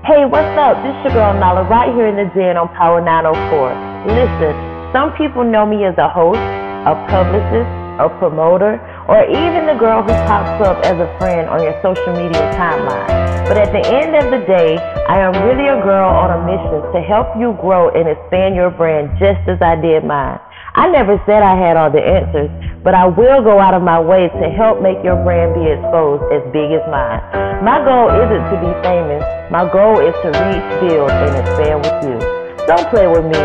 Hey, 0.00 0.24
what's 0.24 0.56
up? 0.56 0.80
This 0.80 0.96
is 1.04 1.12
your 1.12 1.20
girl 1.20 1.36
Nala 1.36 1.68
right 1.68 1.92
here 1.92 2.08
in 2.08 2.16
the 2.16 2.24
den 2.32 2.56
on 2.56 2.72
Power 2.72 3.04
904. 3.04 4.08
Listen, 4.08 4.56
some 4.96 5.12
people 5.12 5.44
know 5.44 5.68
me 5.68 5.84
as 5.84 5.92
a 6.00 6.08
host, 6.08 6.40
a 6.88 6.96
publicist, 7.12 7.68
a 8.00 8.08
promoter, 8.16 8.80
or 9.12 9.28
even 9.28 9.68
the 9.68 9.76
girl 9.76 10.00
who 10.00 10.08
pops 10.24 10.56
up 10.64 10.80
as 10.88 10.96
a 10.96 11.04
friend 11.20 11.52
on 11.52 11.60
your 11.60 11.76
social 11.84 12.16
media 12.16 12.40
timeline. 12.56 13.12
But 13.44 13.60
at 13.60 13.76
the 13.76 13.84
end 13.92 14.16
of 14.16 14.32
the 14.32 14.40
day, 14.48 14.80
I 15.04 15.20
am 15.20 15.36
really 15.44 15.68
a 15.68 15.76
girl 15.84 16.08
on 16.08 16.32
a 16.32 16.40
mission 16.48 16.80
to 16.96 17.04
help 17.04 17.36
you 17.36 17.52
grow 17.60 17.92
and 17.92 18.08
expand 18.08 18.56
your 18.56 18.72
brand 18.72 19.12
just 19.20 19.44
as 19.52 19.60
I 19.60 19.76
did 19.76 20.08
mine. 20.08 20.40
I 20.74 20.88
never 20.88 21.20
said 21.26 21.42
I 21.42 21.56
had 21.56 21.76
all 21.76 21.90
the 21.90 22.00
answers, 22.00 22.50
but 22.84 22.94
I 22.94 23.06
will 23.06 23.42
go 23.42 23.58
out 23.58 23.74
of 23.74 23.82
my 23.82 23.98
way 23.98 24.28
to 24.28 24.50
help 24.50 24.80
make 24.80 25.02
your 25.02 25.16
brand 25.24 25.54
be 25.54 25.66
exposed 25.66 26.22
as 26.32 26.42
big 26.52 26.70
as 26.70 26.82
mine. 26.90 27.20
My 27.64 27.84
goal 27.84 28.08
isn't 28.08 28.44
to 28.50 28.56
be 28.62 28.72
famous. 28.82 29.22
My 29.50 29.68
goal 29.70 29.98
is 29.98 30.14
to 30.22 30.28
reach, 30.30 30.80
build, 30.80 31.10
and 31.10 31.36
expand 31.36 31.82
with 31.82 32.04
you. 32.06 32.18
Don't 32.66 32.88
play 32.88 33.06
with 33.08 33.24
me. 33.24 33.42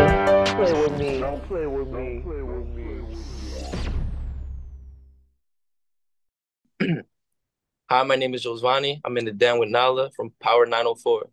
Play 0.54 0.72
with 0.80 0.98
me. 0.98 1.20
Don't 1.20 1.42
play 1.48 1.66
with 1.66 1.88
me. 1.88 2.20
Play 2.20 2.42
with 2.42 2.66
me. 2.68 2.86
Hi, 7.90 8.02
my 8.04 8.16
name 8.16 8.34
is 8.34 8.46
Josvani. 8.46 9.00
I'm 9.04 9.16
in 9.18 9.24
the 9.24 9.32
den 9.32 9.58
with 9.58 9.68
Nala 9.68 10.10
from 10.16 10.32
Power 10.40 10.64
904. 10.64 11.28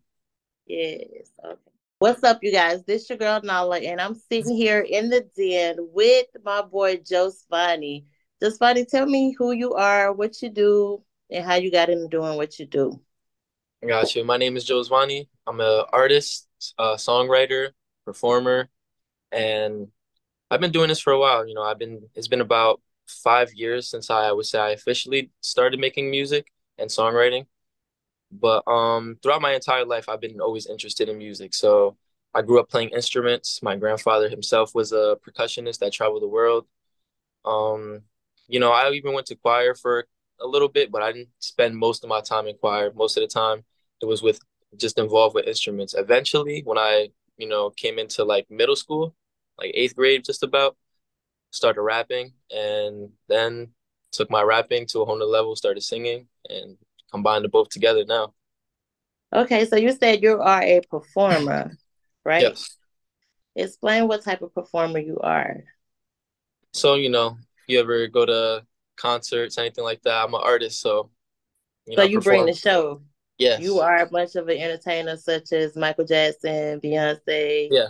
Yes. 0.66 1.30
Okay. 1.44 1.63
What's 2.04 2.22
up, 2.22 2.40
you 2.42 2.52
guys? 2.52 2.84
This 2.84 3.08
your 3.08 3.16
girl 3.16 3.40
Nala, 3.42 3.78
and 3.78 3.98
I'm 3.98 4.14
sitting 4.14 4.54
here 4.54 4.80
in 4.80 5.08
the 5.08 5.26
den 5.34 5.76
with 5.78 6.26
my 6.44 6.60
boy 6.60 6.98
Josvani. 6.98 8.04
Just 8.42 8.60
Spani, 8.60 8.86
tell 8.86 9.06
me 9.06 9.34
who 9.38 9.52
you 9.52 9.72
are, 9.72 10.12
what 10.12 10.42
you 10.42 10.50
do, 10.50 11.02
and 11.30 11.42
how 11.42 11.54
you 11.54 11.72
got 11.72 11.88
into 11.88 12.08
doing 12.08 12.36
what 12.36 12.58
you 12.58 12.66
do. 12.66 13.00
I 13.82 13.86
got 13.86 14.14
you. 14.14 14.22
My 14.22 14.36
name 14.36 14.54
is 14.58 14.68
Josvani. 14.68 15.28
I'm 15.46 15.58
an 15.62 15.84
artist, 15.94 16.46
a 16.78 16.96
songwriter, 16.96 17.70
performer, 18.04 18.68
and 19.32 19.88
I've 20.50 20.60
been 20.60 20.72
doing 20.72 20.88
this 20.88 21.00
for 21.00 21.14
a 21.14 21.18
while. 21.18 21.48
You 21.48 21.54
know, 21.54 21.62
I've 21.62 21.78
been 21.78 22.02
it's 22.14 22.28
been 22.28 22.42
about 22.42 22.82
five 23.06 23.54
years 23.54 23.88
since 23.88 24.10
I, 24.10 24.28
I 24.28 24.32
would 24.32 24.44
say 24.44 24.58
I 24.58 24.70
officially 24.72 25.30
started 25.40 25.80
making 25.80 26.10
music 26.10 26.52
and 26.76 26.90
songwriting. 26.90 27.46
But 28.40 28.66
um, 28.66 29.18
throughout 29.22 29.42
my 29.42 29.54
entire 29.54 29.84
life, 29.84 30.08
I've 30.08 30.20
been 30.20 30.40
always 30.40 30.66
interested 30.66 31.08
in 31.08 31.18
music. 31.18 31.54
So 31.54 31.96
I 32.34 32.42
grew 32.42 32.58
up 32.58 32.68
playing 32.68 32.90
instruments. 32.90 33.62
My 33.62 33.76
grandfather 33.76 34.28
himself 34.28 34.74
was 34.74 34.92
a 34.92 35.16
percussionist 35.26 35.78
that 35.78 35.92
traveled 35.92 36.22
the 36.22 36.28
world. 36.28 36.66
Um, 37.44 38.02
you 38.48 38.58
know, 38.58 38.72
I 38.72 38.90
even 38.90 39.12
went 39.12 39.28
to 39.28 39.36
choir 39.36 39.74
for 39.74 40.06
a 40.40 40.46
little 40.46 40.68
bit, 40.68 40.90
but 40.90 41.02
I 41.02 41.12
didn't 41.12 41.28
spend 41.38 41.76
most 41.76 42.02
of 42.02 42.10
my 42.10 42.20
time 42.20 42.48
in 42.48 42.56
choir. 42.56 42.92
Most 42.92 43.16
of 43.16 43.22
the 43.22 43.28
time, 43.28 43.64
it 44.02 44.06
was 44.06 44.22
with 44.22 44.40
just 44.76 44.98
involved 44.98 45.34
with 45.34 45.46
instruments. 45.46 45.94
Eventually, 45.96 46.62
when 46.64 46.78
I, 46.78 47.10
you 47.36 47.48
know, 47.48 47.70
came 47.70 47.98
into 48.00 48.24
like 48.24 48.50
middle 48.50 48.76
school, 48.76 49.14
like 49.58 49.70
eighth 49.74 49.94
grade, 49.94 50.24
just 50.24 50.42
about, 50.42 50.76
started 51.50 51.82
rapping, 51.82 52.32
and 52.50 53.10
then 53.28 53.68
took 54.10 54.28
my 54.28 54.42
rapping 54.42 54.86
to 54.86 55.00
a 55.00 55.04
whole 55.04 55.18
new 55.18 55.24
level. 55.24 55.54
Started 55.54 55.82
singing, 55.82 56.26
and 56.48 56.76
combine 57.14 57.42
the 57.42 57.48
both 57.48 57.68
together 57.68 58.04
now. 58.04 58.34
Okay, 59.32 59.64
so 59.66 59.76
you 59.76 59.92
said 59.92 60.22
you 60.22 60.40
are 60.40 60.62
a 60.62 60.80
performer, 60.90 61.70
right? 62.24 62.42
Yes. 62.42 62.76
Explain 63.54 64.08
what 64.08 64.22
type 64.22 64.42
of 64.42 64.52
performer 64.52 64.98
you 64.98 65.18
are. 65.20 65.62
So, 66.72 66.94
you 66.94 67.08
know, 67.08 67.36
if 67.38 67.64
you 67.68 67.80
ever 67.80 68.08
go 68.08 68.26
to 68.26 68.66
concerts, 68.96 69.58
anything 69.58 69.84
like 69.84 70.02
that, 70.02 70.24
I'm 70.24 70.34
an 70.34 70.40
artist, 70.42 70.80
so 70.80 71.10
you 71.86 71.96
So 71.96 72.02
know, 72.02 72.08
you 72.08 72.20
bring 72.20 72.46
the 72.46 72.54
show. 72.54 73.02
Yes. 73.38 73.60
You 73.60 73.78
are 73.80 73.98
a 73.98 74.06
bunch 74.06 74.34
of 74.36 74.48
an 74.48 74.58
entertainer 74.58 75.16
such 75.16 75.52
as 75.52 75.76
Michael 75.76 76.04
Jackson, 76.04 76.80
Beyonce. 76.80 77.68
Yeah. 77.70 77.88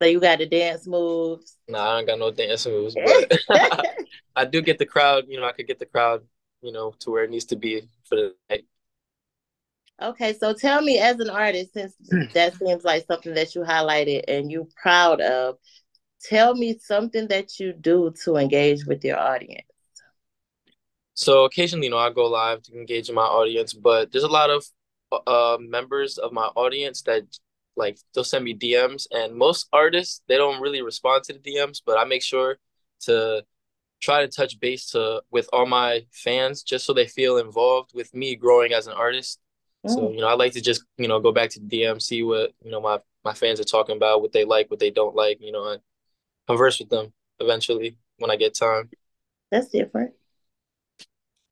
So 0.00 0.08
you 0.08 0.18
got 0.20 0.38
the 0.38 0.46
dance 0.46 0.86
moves. 0.86 1.56
Nah, 1.68 1.92
I 1.92 1.96
don't 1.98 2.06
got 2.06 2.18
no 2.18 2.30
dance 2.30 2.66
moves, 2.66 2.94
but 2.94 3.38
I 4.36 4.44
do 4.44 4.60
get 4.62 4.78
the 4.78 4.86
crowd, 4.86 5.24
you 5.28 5.38
know, 5.38 5.46
I 5.46 5.52
could 5.52 5.66
get 5.66 5.78
the 5.78 5.86
crowd 5.86 6.22
you 6.62 6.72
know, 6.72 6.94
to 7.00 7.10
where 7.10 7.24
it 7.24 7.30
needs 7.30 7.44
to 7.46 7.56
be 7.56 7.82
for 8.04 8.16
the 8.16 8.34
night. 8.48 8.64
Okay, 10.00 10.32
so 10.32 10.52
tell 10.52 10.82
me 10.82 10.98
as 10.98 11.20
an 11.20 11.30
artist, 11.30 11.74
since 11.74 11.94
that 12.34 12.54
seems 12.56 12.84
like 12.84 13.04
something 13.06 13.34
that 13.34 13.54
you 13.54 13.62
highlighted 13.62 14.24
and 14.26 14.50
you're 14.50 14.66
proud 14.80 15.20
of, 15.20 15.56
tell 16.22 16.54
me 16.54 16.78
something 16.78 17.28
that 17.28 17.60
you 17.60 17.72
do 17.72 18.12
to 18.24 18.36
engage 18.36 18.84
with 18.86 19.04
your 19.04 19.18
audience. 19.18 19.66
So 21.14 21.44
occasionally, 21.44 21.86
you 21.86 21.90
know, 21.90 21.98
I 21.98 22.10
go 22.10 22.26
live 22.26 22.62
to 22.62 22.72
engage 22.72 23.08
in 23.08 23.14
my 23.14 23.22
audience, 23.22 23.74
but 23.74 24.10
there's 24.10 24.24
a 24.24 24.28
lot 24.28 24.50
of 24.50 24.64
uh, 25.26 25.58
members 25.60 26.18
of 26.18 26.32
my 26.32 26.46
audience 26.56 27.02
that 27.02 27.24
like 27.76 27.98
they'll 28.14 28.24
send 28.24 28.44
me 28.44 28.54
DMs, 28.54 29.06
and 29.10 29.34
most 29.34 29.68
artists 29.72 30.22
they 30.26 30.36
don't 30.36 30.60
really 30.60 30.82
respond 30.82 31.24
to 31.24 31.32
the 31.32 31.38
DMs, 31.38 31.80
but 31.84 31.98
I 31.98 32.04
make 32.04 32.22
sure 32.22 32.58
to 33.02 33.44
try 34.02 34.20
to 34.20 34.28
touch 34.28 34.58
base 34.60 34.90
to 34.90 35.22
with 35.30 35.48
all 35.52 35.64
my 35.64 36.04
fans 36.10 36.62
just 36.62 36.84
so 36.84 36.92
they 36.92 37.06
feel 37.06 37.38
involved 37.38 37.92
with 37.94 38.12
me 38.14 38.34
growing 38.34 38.72
as 38.72 38.88
an 38.88 38.92
artist. 38.92 39.40
Mm. 39.86 39.94
So, 39.94 40.10
you 40.10 40.20
know, 40.20 40.26
I 40.26 40.34
like 40.34 40.52
to 40.52 40.60
just, 40.60 40.84
you 40.98 41.08
know, 41.08 41.20
go 41.20 41.32
back 41.32 41.50
to 41.50 41.60
DM, 41.60 42.02
see 42.02 42.22
what, 42.22 42.52
you 42.62 42.70
know, 42.70 42.80
my, 42.80 42.98
my 43.24 43.32
fans 43.32 43.60
are 43.60 43.64
talking 43.64 43.96
about, 43.96 44.20
what 44.20 44.32
they 44.32 44.44
like, 44.44 44.70
what 44.70 44.80
they 44.80 44.90
don't 44.90 45.14
like, 45.14 45.38
you 45.40 45.52
know, 45.52 45.68
and 45.68 45.80
converse 46.48 46.80
with 46.80 46.90
them 46.90 47.12
eventually 47.38 47.96
when 48.18 48.30
I 48.30 48.36
get 48.36 48.54
time. 48.54 48.90
That's 49.50 49.68
different. 49.68 50.12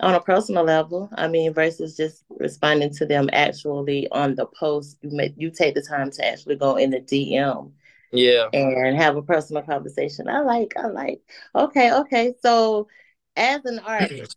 On 0.01 0.15
a 0.15 0.21
personal 0.21 0.65
level, 0.65 1.11
I 1.15 1.29
mean, 1.29 1.53
versus 1.53 1.97
just 1.97 2.25
responding 2.31 2.91
to 2.95 3.07
them 3.07 3.29
actually 3.33 4.09
on 4.11 4.35
the 4.35 4.47
post, 4.47 4.97
you 5.03 5.11
make 5.11 5.35
you 5.37 5.51
take 5.51 5.75
the 5.75 5.83
time 5.83 6.11
to 6.13 6.27
actually 6.27 6.57
go 6.57 6.77
in 6.77 6.91
the 6.91 7.01
DM 7.01 7.73
yeah. 8.13 8.49
and 8.53 8.97
have 8.97 9.17
a 9.17 9.23
personal 9.23 9.63
conversation. 9.63 10.29
I 10.29 10.41
like 10.41 10.75
i 10.77 10.87
like. 10.87 11.21
Okay 11.55 11.93
okay. 11.93 12.35
So 12.43 12.89
as 13.37 13.65
an 13.65 13.79
artist 13.87 14.37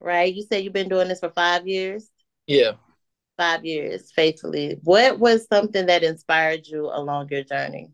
right 0.00 0.34
you 0.34 0.42
said 0.42 0.64
you've 0.64 0.72
been 0.72 0.88
doing 0.88 1.08
this 1.08 1.20
for 1.20 1.30
five 1.30 1.66
years? 1.66 2.10
Yeah. 2.46 2.72
Five 3.36 3.64
years 3.64 4.10
faithfully. 4.12 4.78
What 4.82 5.18
was 5.18 5.46
something 5.48 5.86
that 5.86 6.02
inspired 6.02 6.66
you 6.66 6.86
along 6.86 7.28
your 7.30 7.44
journey? 7.44 7.90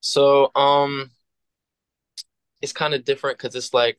So 0.00 0.50
um 0.54 1.10
it's 2.60 2.72
kind 2.72 2.94
of 2.94 3.04
different 3.04 3.38
because 3.38 3.54
it's 3.54 3.74
like 3.74 3.98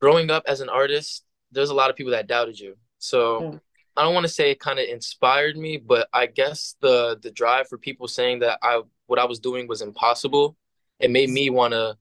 growing 0.00 0.30
up 0.30 0.44
as 0.46 0.60
an 0.60 0.68
artist 0.68 1.24
there's 1.52 1.70
a 1.70 1.74
lot 1.74 1.90
of 1.90 1.96
people 1.96 2.12
that 2.12 2.28
doubted 2.28 2.58
you. 2.58 2.76
So 2.98 3.40
mm. 3.40 3.60
I 4.00 4.02
don't 4.02 4.14
want 4.14 4.24
to 4.24 4.32
say 4.32 4.50
it 4.50 4.60
kind 4.60 4.78
of 4.78 4.86
inspired 4.88 5.58
me, 5.58 5.76
but 5.76 6.08
I 6.10 6.24
guess 6.24 6.74
the 6.80 7.18
the 7.22 7.30
drive 7.30 7.68
for 7.68 7.76
people 7.76 8.08
saying 8.08 8.38
that 8.38 8.58
I 8.62 8.80
what 9.08 9.18
I 9.18 9.26
was 9.26 9.38
doing 9.38 9.68
was 9.68 9.82
impossible, 9.82 10.56
it 10.98 11.10
made 11.10 11.28
me 11.28 11.50
want 11.50 11.74
to 11.74 11.98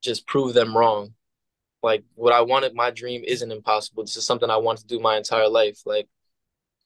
just 0.00 0.26
prove 0.26 0.54
them 0.54 0.74
wrong. 0.74 1.12
Like 1.82 2.04
what 2.14 2.32
I 2.32 2.40
wanted, 2.40 2.74
my 2.74 2.90
dream 2.90 3.22
isn't 3.22 3.52
impossible. 3.52 4.02
This 4.02 4.16
is 4.16 4.24
something 4.24 4.48
I 4.48 4.56
want 4.56 4.78
to 4.78 4.86
do 4.86 4.98
my 4.98 5.18
entire 5.18 5.46
life. 5.46 5.82
Like, 5.84 6.08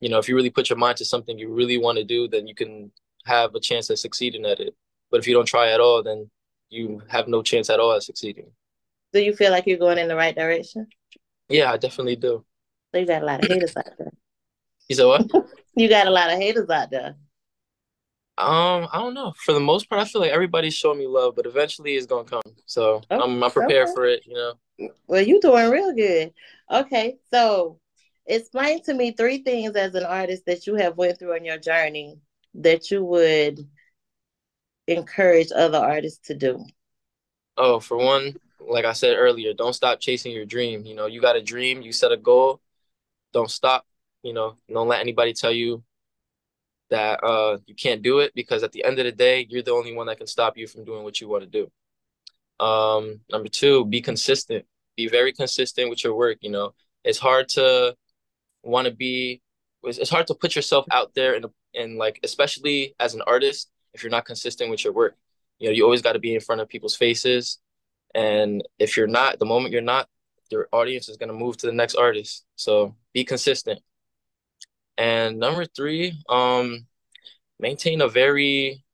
you 0.00 0.09
know, 0.09 0.19
if 0.19 0.28
you 0.28 0.34
really 0.34 0.50
put 0.50 0.69
your 0.69 0.78
mind 0.78 0.97
to 0.97 1.05
something 1.05 1.39
you 1.39 1.53
really 1.53 1.78
want 1.78 1.99
to 1.99 2.05
do, 2.05 2.27
then 2.27 2.49
you 2.49 2.56
can 2.56 2.91
have 3.27 3.55
a 3.55 3.60
chance 3.60 3.89
at 3.89 4.00
succeeding 4.00 4.44
at 4.47 4.59
it. 4.59 4.75
But 5.12 5.21
if 5.21 5.28
you 5.28 5.34
don't 5.34 5.47
try 5.47 5.71
at 5.71 5.78
all, 5.78 6.03
then 6.03 6.28
you 6.71 7.03
have 7.06 7.28
no 7.28 7.41
chance 7.41 7.71
at 7.71 7.78
all 7.78 7.93
at 7.93 8.03
succeeding. 8.03 8.50
Do 9.12 9.22
you 9.22 9.33
feel 9.33 9.53
like 9.53 9.69
you're 9.69 9.78
going 9.78 9.99
in 9.99 10.09
the 10.09 10.16
right 10.16 10.34
direction? 10.34 10.89
Yeah, 11.49 11.71
I 11.71 11.77
definitely 11.77 12.16
do. 12.16 12.44
So 12.93 12.99
you 12.99 13.06
got 13.06 13.22
a 13.22 13.27
lot 13.27 13.44
of 13.44 13.49
haters 13.49 13.77
out 13.77 13.87
there. 13.97 14.10
You 14.91 14.97
said 14.97 15.06
what? 15.06 15.31
you 15.77 15.89
got 15.89 16.09
a 16.09 16.11
lot 16.11 16.33
of 16.33 16.39
haters 16.41 16.69
out 16.69 16.91
there. 16.91 17.15
Um, 18.37 18.89
I 18.93 18.99
don't 18.99 19.15
know. 19.15 19.33
For 19.45 19.53
the 19.53 19.61
most 19.61 19.89
part, 19.89 20.03
I 20.03 20.05
feel 20.05 20.21
like 20.21 20.33
everybody's 20.33 20.75
showing 20.75 20.99
me 20.99 21.06
love, 21.06 21.37
but 21.37 21.47
eventually 21.47 21.95
it's 21.95 22.06
gonna 22.06 22.25
come. 22.25 22.43
So 22.67 22.97
okay. 22.97 23.23
I'm, 23.23 23.41
I'm 23.41 23.51
prepared 23.53 23.87
okay. 23.87 23.95
for 23.95 24.05
it. 24.06 24.27
You 24.27 24.34
know. 24.34 24.91
Well, 25.06 25.23
you're 25.23 25.39
doing 25.41 25.71
real 25.71 25.95
good. 25.95 26.33
Okay, 26.69 27.19
so 27.33 27.78
explain 28.27 28.83
to 28.83 28.95
me 28.95 29.13
three 29.13 29.45
things 29.45 29.77
as 29.77 29.95
an 29.95 30.04
artist 30.04 30.45
that 30.47 30.66
you 30.66 30.75
have 30.75 30.97
went 30.97 31.21
through 31.21 31.37
in 31.37 31.45
your 31.45 31.59
journey 31.59 32.19
that 32.54 32.91
you 32.91 33.04
would 33.04 33.60
encourage 34.89 35.53
other 35.54 35.78
artists 35.78 36.27
to 36.27 36.34
do. 36.34 36.65
Oh, 37.57 37.78
for 37.78 37.97
one, 37.97 38.34
like 38.59 38.87
I 38.87 38.92
said 38.92 39.16
earlier, 39.16 39.54
don't 39.54 39.72
stop 39.72 40.01
chasing 40.01 40.33
your 40.33 40.47
dream. 40.47 40.84
You 40.84 40.97
know, 40.97 41.07
you 41.07 41.21
got 41.21 41.37
a 41.37 41.42
dream, 41.42 41.81
you 41.81 41.92
set 41.92 42.10
a 42.10 42.16
goal, 42.16 42.60
don't 43.33 43.51
stop 43.51 43.87
you 44.22 44.33
know, 44.33 44.57
don't 44.72 44.89
let 44.89 45.01
anybody 45.01 45.33
tell 45.33 45.53
you 45.53 45.83
that 46.91 47.22
uh, 47.22 47.59
you 47.67 47.75
can't 47.75 48.03
do 48.03 48.19
it 48.19 48.33
because 48.34 48.63
at 48.63 48.72
the 48.72 48.84
end 48.84 48.99
of 48.99 49.05
the 49.05 49.13
day, 49.13 49.47
you're 49.49 49.63
the 49.63 49.72
only 49.72 49.95
one 49.95 50.07
that 50.07 50.19
can 50.19 50.27
stop 50.27 50.59
you 50.59 50.67
from 50.67 50.84
doing 50.84 51.05
what 51.05 51.21
you 51.21 51.28
want 51.28 51.45
to 51.45 51.49
do. 51.49 52.65
Um, 52.65 53.21
number 53.31 53.49
two, 53.49 53.87
be 53.87 54.03
consistent. 54.03 54.67
Be 54.97 55.09
very 55.09 55.33
consistent 55.33 55.89
with 55.89 56.05
your 56.05 56.15
work. 56.15 56.39
You 56.43 56.51
know, 56.51 56.75
it's 57.05 57.19
hard 57.19 57.49
to 57.51 57.97
want 58.63 58.87
to 58.87 58.93
be. 58.93 59.41
It's 59.83 60.11
hard 60.11 60.27
to 60.27 60.34
put 60.34 60.55
yourself 60.55 60.84
out 60.91 61.15
there 61.15 61.34
and 61.34 61.47
and 61.75 61.97
like 61.97 62.21
especially 62.23 62.95
as 63.01 63.15
an 63.15 63.23
artist 63.27 63.71
if 63.95 64.03
you're 64.03 64.11
not 64.11 64.27
consistent 64.27 64.71
with 64.71 64.84
your 64.84 64.93
work. 64.93 65.16
You 65.59 65.69
know, 65.69 65.75
you 65.75 65.84
always 65.84 66.03
got 66.03 66.13
to 66.13 66.19
be 66.19 66.34
in 66.34 66.41
front 66.41 66.61
of 66.61 66.69
people's 66.69 66.97
faces, 66.97 67.59
and 68.15 68.63
if 68.78 68.97
you're 68.97 69.07
not, 69.07 69.39
the 69.39 69.47
moment 69.47 69.73
you're 69.73 69.81
not, 69.83 70.09
your 70.51 70.69
audience 70.73 71.09
is 71.09 71.16
gonna 71.16 71.33
move 71.33 71.57
to 71.59 71.66
the 71.66 71.73
next 71.73 71.95
artist. 71.95 72.45
So 72.57 72.97
be 73.15 73.25
consistent. 73.25 73.81
And 75.01 75.39
number 75.39 75.65
three, 75.65 76.13
um, 76.29 76.87
maintain 77.59 78.03
a 78.03 78.09
very 78.09 78.85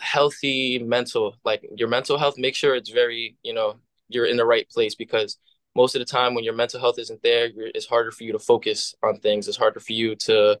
healthy 0.00 0.78
mental, 0.78 1.34
like 1.44 1.68
your 1.74 1.88
mental 1.88 2.16
health. 2.16 2.38
Make 2.38 2.54
sure 2.54 2.76
it's 2.76 2.90
very, 2.90 3.36
you 3.42 3.54
know, 3.54 3.74
you're 4.08 4.26
in 4.26 4.36
the 4.36 4.44
right 4.46 4.68
place 4.70 4.94
because 4.94 5.36
most 5.74 5.96
of 5.96 5.98
the 5.98 6.04
time 6.04 6.34
when 6.34 6.44
your 6.44 6.54
mental 6.54 6.78
health 6.78 7.00
isn't 7.00 7.24
there, 7.24 7.50
it's 7.56 7.86
harder 7.86 8.12
for 8.12 8.22
you 8.22 8.30
to 8.32 8.38
focus 8.38 8.94
on 9.02 9.18
things. 9.18 9.48
It's 9.48 9.56
harder 9.56 9.80
for 9.80 9.94
you 9.94 10.14
to 10.26 10.60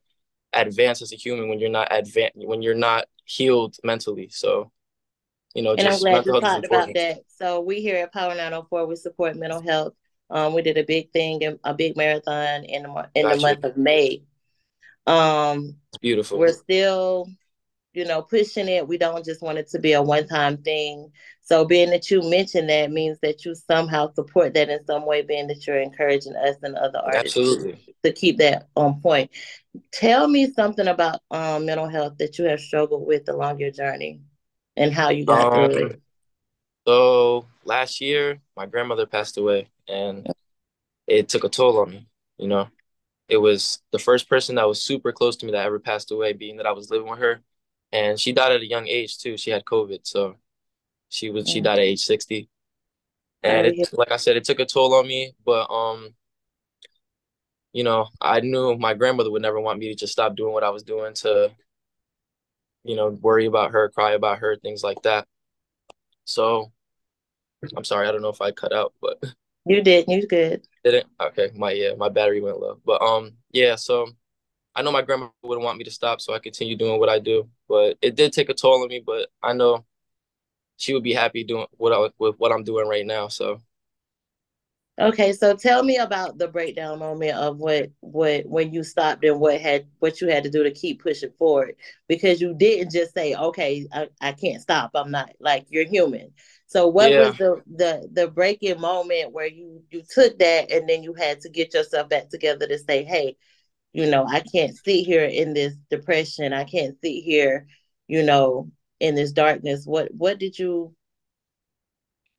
advance 0.52 1.00
as 1.00 1.12
a 1.12 1.16
human 1.16 1.48
when 1.48 1.60
you're 1.60 1.70
not 1.70 1.88
advan- 1.90 2.32
when 2.34 2.60
you're 2.60 2.74
not 2.74 3.04
healed 3.24 3.76
mentally. 3.84 4.30
So, 4.30 4.72
you 5.54 5.62
know, 5.62 5.74
and 5.74 5.86
I'm 5.86 6.00
glad 6.00 6.26
you 6.26 6.40
talked 6.40 6.64
about 6.66 6.92
that. 6.92 7.22
So 7.28 7.60
we 7.60 7.80
here 7.82 7.98
at 7.98 8.12
Power 8.12 8.34
904 8.34 8.84
we 8.84 8.96
support 8.96 9.36
mental 9.36 9.62
health. 9.62 9.94
Um, 10.32 10.54
we 10.54 10.62
did 10.62 10.78
a 10.78 10.84
big 10.84 11.12
thing, 11.12 11.58
a 11.62 11.74
big 11.74 11.96
marathon 11.96 12.64
in 12.64 12.84
the 12.84 13.10
in 13.14 13.24
gotcha. 13.24 13.36
the 13.36 13.42
month 13.42 13.64
of 13.64 13.76
May. 13.76 14.22
Um, 15.06 15.76
it's 15.90 15.98
beautiful. 15.98 16.38
We're 16.38 16.52
still, 16.54 17.28
you 17.92 18.06
know, 18.06 18.22
pushing 18.22 18.66
it. 18.66 18.88
We 18.88 18.96
don't 18.96 19.24
just 19.24 19.42
want 19.42 19.58
it 19.58 19.68
to 19.68 19.78
be 19.78 19.92
a 19.92 20.02
one 20.02 20.26
time 20.26 20.56
thing. 20.56 21.12
So 21.42 21.66
being 21.66 21.90
that 21.90 22.10
you 22.10 22.22
mentioned 22.22 22.70
that 22.70 22.90
means 22.90 23.18
that 23.20 23.44
you 23.44 23.54
somehow 23.54 24.12
support 24.14 24.54
that 24.54 24.70
in 24.70 24.84
some 24.86 25.04
way, 25.04 25.20
being 25.20 25.48
that 25.48 25.66
you're 25.66 25.80
encouraging 25.80 26.34
us 26.36 26.56
and 26.62 26.76
other 26.76 27.00
artists 27.04 27.36
Absolutely. 27.36 27.94
to 28.02 28.12
keep 28.12 28.38
that 28.38 28.68
on 28.74 29.00
point. 29.02 29.30
Tell 29.92 30.28
me 30.28 30.50
something 30.52 30.88
about 30.88 31.20
um, 31.30 31.66
mental 31.66 31.88
health 31.88 32.16
that 32.18 32.38
you 32.38 32.46
have 32.46 32.60
struggled 32.60 33.06
with 33.06 33.28
along 33.28 33.58
your 33.58 33.70
journey 33.70 34.20
and 34.76 34.94
how 34.94 35.10
you 35.10 35.26
got 35.26 35.52
um, 35.52 35.70
through 35.70 35.86
it. 35.88 36.02
So 36.86 37.46
last 37.64 38.00
year, 38.00 38.40
my 38.56 38.66
grandmother 38.66 39.06
passed 39.06 39.36
away, 39.36 39.68
and 39.88 40.28
it 41.06 41.28
took 41.28 41.44
a 41.44 41.48
toll 41.48 41.78
on 41.80 41.90
me. 41.90 42.06
You 42.38 42.48
know, 42.48 42.68
it 43.28 43.38
was 43.38 43.82
the 43.92 43.98
first 43.98 44.28
person 44.28 44.56
that 44.56 44.68
was 44.68 44.82
super 44.82 45.12
close 45.12 45.36
to 45.36 45.46
me 45.46 45.52
that 45.52 45.66
ever 45.66 45.78
passed 45.78 46.10
away, 46.10 46.32
being 46.32 46.56
that 46.58 46.66
I 46.66 46.72
was 46.72 46.90
living 46.90 47.08
with 47.08 47.20
her, 47.20 47.42
and 47.92 48.18
she 48.18 48.32
died 48.32 48.52
at 48.52 48.60
a 48.62 48.66
young 48.68 48.88
age 48.88 49.18
too. 49.18 49.36
She 49.36 49.50
had 49.50 49.64
COVID, 49.64 50.00
so 50.04 50.36
she 51.08 51.30
was 51.30 51.48
she 51.48 51.60
died 51.60 51.78
at 51.78 51.84
age 51.84 52.00
sixty, 52.04 52.48
and 53.42 53.66
it, 53.68 53.88
like 53.92 54.12
I 54.12 54.16
said, 54.16 54.36
it 54.36 54.44
took 54.44 54.60
a 54.60 54.66
toll 54.66 54.94
on 54.94 55.06
me. 55.06 55.32
But 55.44 55.70
um, 55.70 56.14
you 57.72 57.84
know, 57.84 58.08
I 58.20 58.40
knew 58.40 58.76
my 58.76 58.94
grandmother 58.94 59.30
would 59.30 59.42
never 59.42 59.60
want 59.60 59.78
me 59.78 59.88
to 59.88 59.94
just 59.94 60.12
stop 60.12 60.36
doing 60.36 60.52
what 60.52 60.64
I 60.64 60.70
was 60.70 60.82
doing 60.82 61.14
to, 61.14 61.50
you 62.84 62.96
know, 62.96 63.08
worry 63.08 63.46
about 63.46 63.72
her, 63.72 63.88
cry 63.88 64.12
about 64.12 64.38
her, 64.38 64.56
things 64.56 64.82
like 64.84 65.02
that. 65.02 65.26
So, 66.24 66.72
I'm 67.76 67.84
sorry, 67.84 68.08
I 68.08 68.12
don't 68.12 68.22
know 68.22 68.28
if 68.28 68.40
I 68.40 68.50
cut 68.52 68.72
out, 68.72 68.92
but 69.00 69.22
you 69.64 69.82
did. 69.82 70.06
You 70.08 70.26
good? 70.26 70.66
Didn't? 70.84 71.06
Okay, 71.20 71.50
my 71.54 71.72
yeah, 71.72 71.94
my 71.96 72.08
battery 72.08 72.40
went 72.40 72.58
low. 72.58 72.80
But 72.84 73.02
um, 73.02 73.32
yeah. 73.52 73.76
So 73.76 74.08
I 74.74 74.82
know 74.82 74.92
my 74.92 75.02
grandma 75.02 75.28
wouldn't 75.42 75.64
want 75.64 75.78
me 75.78 75.84
to 75.84 75.90
stop, 75.90 76.20
so 76.20 76.34
I 76.34 76.38
continue 76.38 76.76
doing 76.76 76.98
what 76.98 77.08
I 77.08 77.18
do. 77.18 77.48
But 77.68 77.98
it 78.02 78.16
did 78.16 78.32
take 78.32 78.48
a 78.48 78.54
toll 78.54 78.82
on 78.82 78.88
me. 78.88 79.02
But 79.04 79.28
I 79.42 79.52
know 79.52 79.84
she 80.76 80.94
would 80.94 81.04
be 81.04 81.14
happy 81.14 81.44
doing 81.44 81.66
what 81.72 81.92
I 81.92 82.10
with 82.18 82.36
what 82.38 82.52
I'm 82.52 82.64
doing 82.64 82.88
right 82.88 83.06
now. 83.06 83.28
So 83.28 83.60
okay, 85.00 85.32
so 85.32 85.54
tell 85.54 85.82
me 85.82 85.96
about 85.98 86.38
the 86.38 86.48
breakdown 86.48 86.98
moment 86.98 87.36
of 87.36 87.58
what 87.58 87.90
what 88.00 88.46
when 88.46 88.72
you 88.72 88.82
stopped 88.82 89.24
and 89.24 89.38
what 89.40 89.60
had 89.60 89.86
what 90.00 90.20
you 90.20 90.28
had 90.28 90.44
to 90.44 90.50
do 90.50 90.64
to 90.64 90.70
keep 90.72 91.02
pushing 91.02 91.32
forward 91.38 91.76
because 92.08 92.40
you 92.40 92.54
didn't 92.54 92.92
just 92.92 93.14
say 93.14 93.34
okay 93.34 93.86
I, 93.92 94.08
I 94.20 94.32
can't 94.32 94.60
stop 94.60 94.90
I'm 94.94 95.10
not 95.10 95.32
like 95.40 95.66
you're 95.70 95.86
human. 95.86 96.32
So 96.72 96.88
what 96.88 97.10
yeah. 97.10 97.28
was 97.28 97.36
the 97.36 97.62
the 97.76 98.08
the 98.14 98.28
breaking 98.28 98.80
moment 98.80 99.30
where 99.34 99.46
you 99.46 99.82
you 99.90 100.02
took 100.08 100.38
that 100.38 100.70
and 100.70 100.88
then 100.88 101.02
you 101.02 101.12
had 101.12 101.38
to 101.42 101.50
get 101.50 101.74
yourself 101.74 102.08
back 102.08 102.30
together 102.30 102.66
to 102.66 102.78
say 102.78 103.04
hey 103.04 103.36
you 103.92 104.06
know 104.06 104.24
I 104.26 104.40
can't 104.40 104.74
sit 104.74 105.04
here 105.04 105.26
in 105.26 105.52
this 105.52 105.74
depression. 105.90 106.54
I 106.54 106.64
can't 106.64 106.96
sit 107.04 107.22
here 107.22 107.66
you 108.08 108.22
know 108.22 108.70
in 109.00 109.14
this 109.14 109.32
darkness. 109.32 109.84
What 109.84 110.14
what 110.14 110.38
did 110.38 110.58
you 110.58 110.94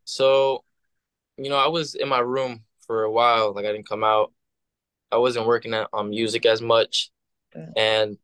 so 0.04 0.64
you 1.38 1.50
know 1.50 1.56
i 1.56 1.68
was 1.68 1.94
in 1.94 2.10
my 2.10 2.20
room 2.20 2.64
for 2.88 3.04
a 3.04 3.12
while. 3.12 3.54
Like 3.54 3.66
i 3.66 3.72
didn't 3.72 3.88
come 3.88 4.04
out. 4.04 4.34
I 5.12 5.18
wasn't 5.18 5.46
working 5.46 5.76
on 5.76 6.10
music 6.10 6.48
as 6.48 6.60
much. 6.60 7.12
And 7.76 8.18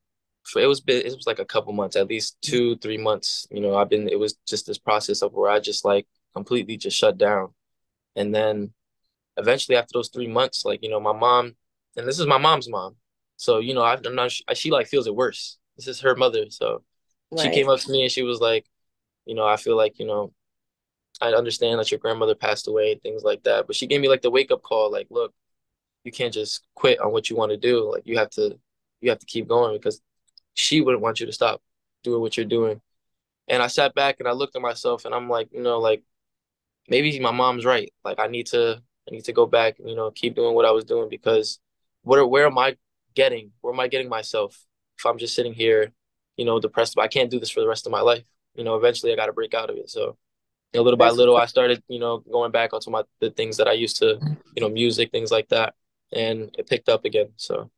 it 0.56 0.66
was 0.66 0.82
it 0.88 1.16
was 1.16 1.28
like 1.28 1.40
a 1.40 1.46
couple 1.46 1.72
months 1.74 1.96
at 1.96 2.08
least 2.08 2.38
two 2.42 2.76
three 2.78 2.98
months 2.98 3.48
you 3.52 3.62
know 3.62 3.76
i've 3.76 3.90
been 3.90 4.10
it 4.10 4.18
was 4.18 4.36
just 4.48 4.66
this 4.66 4.80
process 4.80 5.22
of 5.22 5.34
where 5.34 5.52
i 5.52 5.60
just 5.60 5.86
like 5.86 6.08
completely 6.34 6.76
just 6.78 6.98
shut 6.98 7.18
down 7.18 7.50
and 8.16 8.34
then 8.34 8.74
eventually 9.38 9.78
after 9.78 9.92
those 9.94 10.10
three 10.10 10.28
months 10.28 10.66
like 10.66 10.82
you 10.82 10.90
know 10.90 11.00
my 11.00 11.14
mom 11.14 11.56
and 11.98 12.08
this 12.08 12.20
is 12.20 12.26
my 12.26 12.38
mom's 12.38 12.70
mom 12.70 12.96
so 13.38 13.60
you 13.60 13.74
know 13.74 13.82
I, 13.84 13.98
i'm 14.06 14.16
not 14.16 14.32
she 14.32 14.72
like 14.72 14.88
feels 14.88 15.08
it 15.08 15.16
worse 15.16 15.58
this 15.78 15.88
is 15.88 16.02
her 16.02 16.16
mother 16.16 16.46
so 16.50 16.84
Right. 17.32 17.42
She 17.42 17.50
came 17.52 17.70
up 17.70 17.80
to 17.82 17.92
me 17.92 18.04
and 18.04 18.12
she 18.12 18.24
was 18.24 18.40
like, 18.40 18.66
you 19.26 19.36
know, 19.36 19.46
I 19.46 19.58
feel 19.58 19.78
like, 19.78 20.00
you 20.00 20.06
know, 20.06 20.34
I 21.22 21.34
understand 21.34 21.80
that 21.80 21.92
your 21.92 22.00
grandmother 22.00 22.36
passed 22.36 22.68
away 22.68 22.94
and 22.94 23.02
things 23.02 23.24
like 23.24 23.44
that. 23.44 23.68
But 23.68 23.76
she 23.76 23.88
gave 23.88 24.02
me 24.02 24.10
like 24.10 24.22
the 24.22 24.32
wake 24.32 24.52
up 24.52 24.64
call, 24.64 24.92
like, 24.92 25.08
look, 25.10 25.34
you 26.04 26.12
can't 26.12 26.34
just 26.34 26.66
quit 26.76 27.00
on 27.00 27.12
what 27.12 27.30
you 27.30 27.36
want 27.36 27.52
to 27.52 27.58
do. 27.58 27.92
Like 27.92 28.04
you 28.06 28.18
have 28.18 28.30
to 28.32 28.58
you 29.02 29.10
have 29.10 29.20
to 29.20 29.26
keep 29.26 29.48
going 29.48 29.78
because 29.78 30.02
she 30.60 30.82
wouldn't 30.82 31.02
want 31.02 31.20
you 31.20 31.26
to 31.26 31.32
stop 31.32 31.62
doing 32.04 32.22
what 32.22 32.38
you're 32.38 32.46
doing. 32.46 32.82
And 33.48 33.64
I 33.64 33.68
sat 33.68 33.96
back 33.96 34.18
and 34.20 34.28
I 34.28 34.32
looked 34.34 34.56
at 34.56 34.62
myself 34.62 35.06
and 35.06 35.16
I'm 35.16 35.30
like, 35.30 35.50
you 35.52 35.62
know, 35.62 35.80
like 35.80 36.04
maybe 36.88 37.20
my 37.20 37.32
mom's 37.32 37.66
right. 37.66 37.92
Like 38.04 38.20
I 38.20 38.28
need 38.28 38.48
to 38.48 38.82
I 39.08 39.12
need 39.12 39.26
to 39.26 39.34
go 39.34 39.46
back 39.46 39.80
and, 39.80 39.90
you 39.90 39.96
know, 39.96 40.12
keep 40.12 40.36
doing 40.36 40.54
what 40.54 40.66
I 40.66 40.72
was 40.72 40.86
doing 40.86 41.10
because 41.10 41.60
where 42.04 42.26
where 42.26 42.46
am 42.46 42.58
I 42.58 42.78
getting? 43.16 43.52
Where 43.62 43.74
am 43.74 43.80
I 43.80 43.88
getting 43.88 44.10
myself 44.10 44.66
if 44.98 45.06
I'm 45.06 45.18
just 45.18 45.36
sitting 45.36 45.54
here 45.54 45.94
you 46.40 46.46
know, 46.46 46.58
depressed. 46.58 46.96
But 46.96 47.04
I 47.04 47.10
can't 47.10 47.30
do 47.30 47.40
this 47.40 47.50
for 47.50 47.60
the 47.60 47.68
rest 47.68 47.86
of 47.86 47.92
my 47.92 48.00
life. 48.00 48.24
You 48.56 48.64
know, 48.64 48.78
eventually 48.78 49.12
I 49.12 49.18
got 49.18 49.26
to 49.26 49.34
break 49.34 49.54
out 49.54 49.70
of 49.70 49.76
it. 49.76 49.90
So, 49.90 50.18
you 50.74 50.80
know, 50.80 50.84
little 50.84 50.98
by 50.98 51.10
little, 51.10 51.36
I 51.36 51.46
started, 51.46 51.84
you 51.90 52.00
know, 52.00 52.20
going 52.20 52.52
back 52.52 52.74
onto 52.74 52.90
my 52.90 53.04
the 53.20 53.30
things 53.30 53.58
that 53.58 53.68
I 53.68 53.74
used 53.74 53.98
to, 53.98 54.18
you 54.56 54.62
know, 54.62 54.70
music, 54.70 55.12
things 55.12 55.32
like 55.32 55.50
that, 55.50 55.76
and 56.14 56.56
it 56.58 56.68
picked 56.68 56.88
up 56.88 57.04
again. 57.06 57.30
So. 57.36 57.70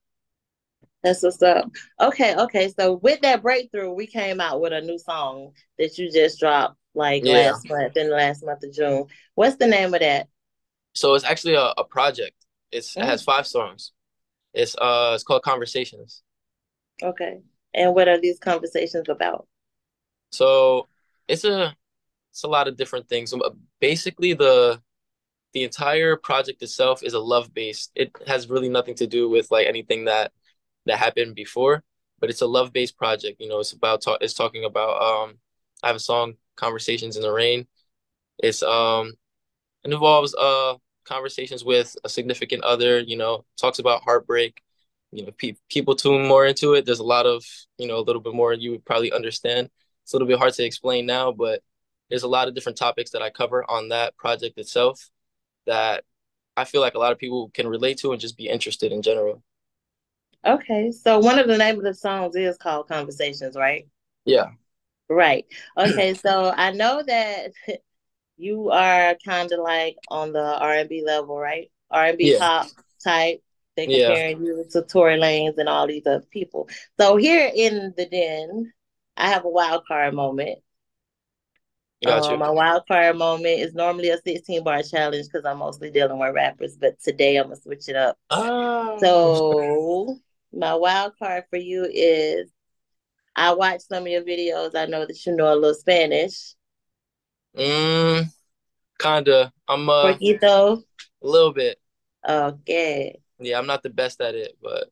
That's 1.03 1.23
what's 1.23 1.41
up. 1.41 1.69
Okay, 1.99 2.35
okay. 2.35 2.71
So 2.77 2.93
with 2.93 3.21
that 3.21 3.41
breakthrough, 3.41 3.91
we 3.91 4.05
came 4.05 4.39
out 4.39 4.61
with 4.61 4.73
a 4.73 4.81
new 4.81 4.99
song 4.99 5.53
that 5.79 5.97
you 5.97 6.11
just 6.11 6.39
dropped 6.39 6.77
like 6.93 7.23
yeah. 7.25 7.51
last 7.51 7.67
month 7.67 7.97
in 7.97 8.09
the 8.09 8.15
last 8.15 8.45
month 8.45 8.63
of 8.63 8.73
June. 8.73 9.05
What's 9.35 9.55
the 9.55 9.67
name 9.67 9.93
of 9.93 10.01
that? 10.01 10.27
So 10.93 11.15
it's 11.15 11.25
actually 11.25 11.55
a, 11.55 11.73
a 11.77 11.83
project. 11.83 12.35
It's 12.71 12.95
mm. 12.95 13.01
it 13.01 13.05
has 13.05 13.23
five 13.23 13.47
songs. 13.47 13.93
It's 14.53 14.75
uh 14.75 15.13
it's 15.15 15.23
called 15.23 15.43
Conversations. 15.43 16.21
Okay. 17.01 17.39
And 17.73 17.95
what 17.95 18.07
are 18.07 18.19
these 18.19 18.37
conversations 18.37 19.09
about? 19.09 19.47
So 20.31 20.87
it's 21.27 21.45
a 21.45 21.75
it's 22.31 22.43
a 22.43 22.47
lot 22.47 22.67
of 22.67 22.77
different 22.77 23.09
things. 23.09 23.33
Basically, 23.79 24.33
the 24.33 24.81
the 25.53 25.63
entire 25.63 26.15
project 26.15 26.61
itself 26.61 27.03
is 27.03 27.13
a 27.13 27.19
love 27.19 27.53
based. 27.53 27.91
It 27.95 28.11
has 28.27 28.49
really 28.49 28.69
nothing 28.69 28.95
to 28.95 29.07
do 29.07 29.29
with 29.29 29.51
like 29.51 29.67
anything 29.67 30.05
that 30.05 30.31
that 30.85 30.97
happened 30.99 31.35
before, 31.35 31.83
but 32.19 32.29
it's 32.29 32.41
a 32.41 32.47
love 32.47 32.73
based 32.73 32.97
project. 32.97 33.39
You 33.41 33.49
know, 33.49 33.59
it's 33.59 33.73
about 33.73 34.01
talk. 34.01 34.19
It's 34.21 34.33
talking 34.33 34.65
about. 34.65 35.01
Um, 35.01 35.37
I 35.83 35.87
have 35.87 35.95
a 35.95 35.99
song, 35.99 36.35
"Conversations 36.55 37.15
in 37.17 37.23
the 37.23 37.31
Rain." 37.31 37.67
It's 38.39 38.63
um, 38.63 39.13
it 39.83 39.91
involves 39.91 40.35
uh 40.35 40.75
conversations 41.05 41.63
with 41.63 41.95
a 42.03 42.09
significant 42.09 42.63
other. 42.63 42.99
You 42.99 43.17
know, 43.17 43.45
talks 43.57 43.79
about 43.79 44.03
heartbreak, 44.03 44.61
you 45.11 45.25
know 45.25 45.31
pe- 45.37 45.55
people 45.69 45.95
tune 45.95 46.27
more 46.27 46.45
into 46.45 46.73
it 46.73 46.85
there's 46.85 46.99
a 46.99 47.03
lot 47.03 47.25
of 47.25 47.43
you 47.77 47.87
know 47.87 47.97
a 47.97 48.01
little 48.07 48.21
bit 48.21 48.33
more 48.33 48.53
you 48.53 48.71
would 48.71 48.85
probably 48.85 49.11
understand 49.11 49.69
it's 50.03 50.13
a 50.13 50.15
little 50.15 50.27
bit 50.27 50.39
hard 50.39 50.53
to 50.53 50.63
explain 50.63 51.05
now 51.05 51.31
but 51.31 51.61
there's 52.09 52.23
a 52.23 52.27
lot 52.27 52.47
of 52.47 52.55
different 52.55 52.77
topics 52.77 53.11
that 53.11 53.21
i 53.21 53.29
cover 53.29 53.69
on 53.69 53.89
that 53.89 54.15
project 54.17 54.57
itself 54.57 55.09
that 55.65 56.03
i 56.57 56.65
feel 56.65 56.81
like 56.81 56.95
a 56.95 56.99
lot 56.99 57.11
of 57.11 57.17
people 57.19 57.51
can 57.53 57.67
relate 57.67 57.97
to 57.97 58.11
and 58.11 58.21
just 58.21 58.37
be 58.37 58.47
interested 58.49 58.91
in 58.91 59.01
general 59.01 59.43
okay 60.45 60.91
so 60.91 61.19
one 61.19 61.39
of 61.39 61.47
the 61.47 61.57
name 61.57 61.77
of 61.77 61.83
the 61.83 61.93
songs 61.93 62.35
is 62.35 62.57
called 62.57 62.87
conversations 62.87 63.55
right 63.55 63.87
yeah 64.25 64.49
right 65.09 65.45
okay 65.77 66.13
so 66.13 66.53
i 66.55 66.71
know 66.71 67.03
that 67.05 67.51
you 68.37 68.71
are 68.71 69.15
kind 69.23 69.51
of 69.51 69.59
like 69.59 69.97
on 70.09 70.31
the 70.31 70.57
r&b 70.59 71.03
level 71.05 71.37
right 71.37 71.69
r&b 71.91 72.37
pop 72.37 72.67
type 73.03 73.41
they 73.75 73.85
comparing 73.85 74.45
yeah. 74.45 74.53
you 74.53 74.65
to 74.71 74.81
Tory 74.83 75.17
Lanez 75.17 75.57
and 75.57 75.69
all 75.69 75.87
these 75.87 76.05
other 76.05 76.25
people. 76.31 76.67
So 76.99 77.15
here 77.15 77.49
in 77.53 77.93
the 77.95 78.05
den, 78.05 78.71
I 79.15 79.29
have 79.29 79.45
a 79.45 79.49
wild 79.49 79.85
card 79.87 80.13
moment. 80.13 80.59
Gotcha. 82.03 82.33
Um, 82.33 82.39
my 82.39 82.49
wild 82.49 82.83
card 82.87 83.15
moment 83.17 83.59
is 83.59 83.73
normally 83.73 84.09
a 84.09 84.17
16 84.17 84.63
bar 84.63 84.81
challenge 84.81 85.27
because 85.27 85.45
I'm 85.45 85.59
mostly 85.59 85.91
dealing 85.91 86.17
with 86.17 86.33
rappers, 86.33 86.75
but 86.75 86.99
today 86.99 87.37
I'm 87.37 87.45
gonna 87.45 87.57
switch 87.57 87.87
it 87.87 87.95
up. 87.95 88.17
Oh. 88.31 88.97
So 88.99 90.17
my 90.53 90.75
wild 90.75 91.13
card 91.19 91.45
for 91.49 91.57
you 91.57 91.87
is 91.91 92.51
I 93.35 93.53
watched 93.53 93.83
some 93.83 94.03
of 94.03 94.09
your 94.09 94.23
videos. 94.23 94.75
I 94.75 94.85
know 94.85 95.05
that 95.05 95.25
you 95.25 95.35
know 95.35 95.53
a 95.53 95.55
little 95.55 95.73
Spanish. 95.73 96.55
Mm, 97.55 98.31
kinda. 98.99 99.53
I'm 99.67 99.89
uh, 99.89 100.13
Poquito. 100.13 100.83
A 101.23 101.27
little 101.27 101.53
bit. 101.53 101.79
Okay. 102.27 103.19
Yeah, 103.39 103.57
I'm 103.57 103.67
not 103.67 103.83
the 103.83 103.89
best 103.89 104.21
at 104.21 104.35
it, 104.35 104.57
but 104.61 104.91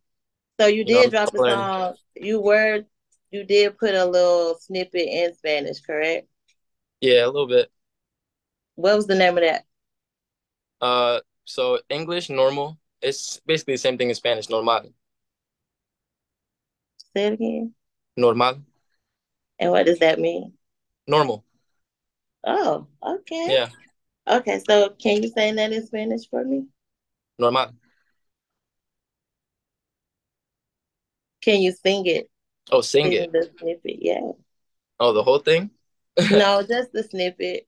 So 0.60 0.68
you 0.68 0.84
did 0.84 1.06
know, 1.06 1.10
drop 1.12 1.34
a 1.34 1.38
song. 1.40 1.96
You 2.16 2.42
were 2.42 2.84
you 3.32 3.44
did 3.44 3.78
put 3.78 3.94
a 3.94 4.06
little 4.06 4.58
snippet 4.60 5.08
in 5.08 5.34
Spanish, 5.36 5.80
correct? 5.82 6.28
Yeah, 7.02 7.26
a 7.26 7.28
little 7.28 7.48
bit. 7.48 7.72
What 8.76 8.96
was 8.96 9.08
the 9.08 9.16
name 9.16 9.38
of 9.38 9.44
that? 9.44 9.66
Uh, 10.82 11.20
so 11.46 11.80
English 11.90 12.30
normal. 12.30 12.78
It's 13.02 13.40
basically 13.46 13.76
the 13.76 13.80
same 13.80 13.98
thing 13.98 14.10
in 14.10 14.16
Spanish, 14.16 14.50
normal. 14.50 14.94
Say 17.16 17.26
it 17.28 17.34
again. 17.34 17.74
Normal. 18.18 18.64
And 19.60 19.72
what 19.72 19.86
does 19.86 20.00
that 20.00 20.20
mean? 20.20 20.54
Normal. 21.08 21.44
Oh, 22.46 22.88
okay. 23.04 23.48
Yeah. 23.52 23.70
Okay, 24.28 24.60
so 24.68 24.92
can 25.02 25.24
you 25.24 25.30
say 25.30 25.52
that 25.52 25.74
in 25.74 25.86
Spanish 25.86 26.30
for 26.30 26.44
me? 26.46 26.66
Normal. 27.38 27.74
Can 31.42 31.62
you 31.62 31.72
sing 31.72 32.06
it? 32.06 32.30
Oh, 32.72 32.82
sing, 32.82 33.06
sing 33.06 33.14
it. 33.14 33.32
The 33.32 33.50
snippet, 33.60 33.98
yeah. 34.02 34.32
Oh, 35.00 35.14
the 35.14 35.24
whole 35.24 35.40
thing? 35.40 35.72
no, 36.32 36.62
just 36.68 36.92
the 36.94 37.04
snippet. 37.04 37.68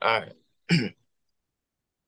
All 0.00 0.20
right. 0.20 0.32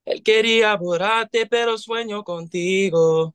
Él 0.07 0.23
quería 0.23 0.77
borrarte, 0.77 1.47
pero 1.47 1.77
sueño 1.79 2.23
contigo. 2.25 3.35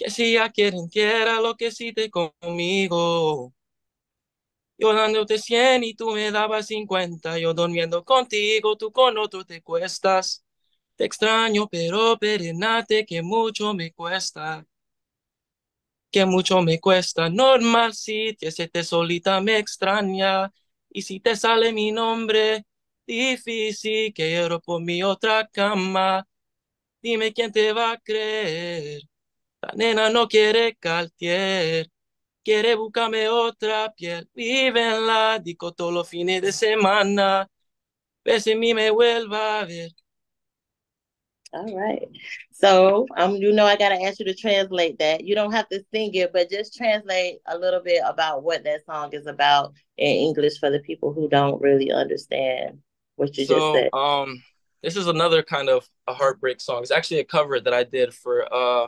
Que 0.00 0.08
si 0.14 0.24
ya 0.32 0.46
quieren, 0.56 0.88
quiera 0.88 1.40
lo 1.40 1.54
que 1.56 1.68
hiciste 1.68 2.10
conmigo. 2.10 3.54
Yo 4.78 4.92
dándote 4.94 5.38
100 5.38 5.84
y 5.84 5.94
tú 5.94 6.10
me 6.12 6.30
dabas 6.30 6.66
50. 6.68 7.38
Yo 7.38 7.52
durmiendo 7.54 8.04
contigo, 8.04 8.76
tú 8.76 8.90
con 8.92 9.18
otro 9.18 9.44
te 9.44 9.62
cuestas. 9.62 10.44
Te 10.96 11.04
extraño, 11.04 11.68
pero 11.68 12.18
perenate 12.18 13.04
que 13.06 13.22
mucho 13.22 13.74
me 13.74 13.92
cuesta. 13.92 14.66
Que 16.10 16.26
mucho 16.26 16.60
me 16.62 16.80
cuesta. 16.80 17.28
Normal 17.30 17.94
si 17.94 18.34
te 18.36 18.50
te 18.68 18.82
solita 18.84 19.40
me 19.40 19.58
extraña. 19.58 20.52
Y 20.90 21.02
si 21.02 21.20
te 21.20 21.36
sale 21.36 21.72
mi 21.72 21.92
nombre, 21.92 22.64
difícil 23.06 24.12
que 24.12 24.34
lloro 24.34 24.60
por 24.60 24.82
mi 24.82 25.02
otra 25.04 25.46
cama. 25.48 26.26
Dime 27.02 27.32
quién 27.34 27.52
te 27.52 27.72
va 27.74 27.92
a 27.94 27.98
creer. 27.98 29.02
La 29.62 29.72
nena 29.74 30.08
no 30.10 30.26
quiere 30.26 30.76
Cartier, 30.76 31.86
quiere 32.42 32.74
buscarme 32.76 33.28
otra 33.28 33.92
piel. 33.94 34.28
Vive 34.34 34.80
en 34.80 35.06
la 35.06 35.38
disco 35.38 35.72
todos 35.72 35.92
los 35.92 36.08
fines 36.08 36.40
de 36.40 36.52
semana. 36.52 37.46
Ver 38.24 38.40
si 38.40 38.54
mí 38.54 38.74
me 38.74 38.90
vuelva 38.90 39.60
a 39.60 39.64
ver. 39.66 39.90
All 41.52 41.76
right. 41.76 42.08
So, 42.52 43.06
um, 43.16 43.34
you 43.34 43.52
know, 43.52 43.66
I 43.66 43.76
gotta 43.76 44.00
ask 44.02 44.20
you 44.20 44.24
to 44.26 44.34
translate 44.34 44.98
that. 45.00 45.24
You 45.24 45.34
don't 45.34 45.52
have 45.52 45.68
to 45.70 45.82
sing 45.92 46.14
it, 46.14 46.32
but 46.32 46.48
just 46.48 46.76
translate 46.76 47.40
a 47.46 47.58
little 47.58 47.80
bit 47.80 48.02
about 48.06 48.44
what 48.44 48.62
that 48.64 48.84
song 48.86 49.12
is 49.12 49.26
about 49.26 49.74
in 49.98 50.06
English 50.06 50.58
for 50.58 50.70
the 50.70 50.78
people 50.78 51.12
who 51.12 51.28
don't 51.28 51.60
really 51.60 51.90
understand 51.90 52.78
what 53.16 53.36
you 53.36 53.46
so, 53.46 53.54
just 53.54 53.74
said. 53.74 53.90
Um, 53.98 54.42
this 54.82 54.96
is 54.96 55.08
another 55.08 55.42
kind 55.42 55.68
of 55.68 55.88
a 56.06 56.14
heartbreak 56.14 56.60
song. 56.60 56.82
It's 56.82 56.92
actually 56.92 57.18
a 57.18 57.24
cover 57.24 57.58
that 57.60 57.74
I 57.74 57.82
did 57.82 58.14
for 58.14 58.46
uh 58.52 58.86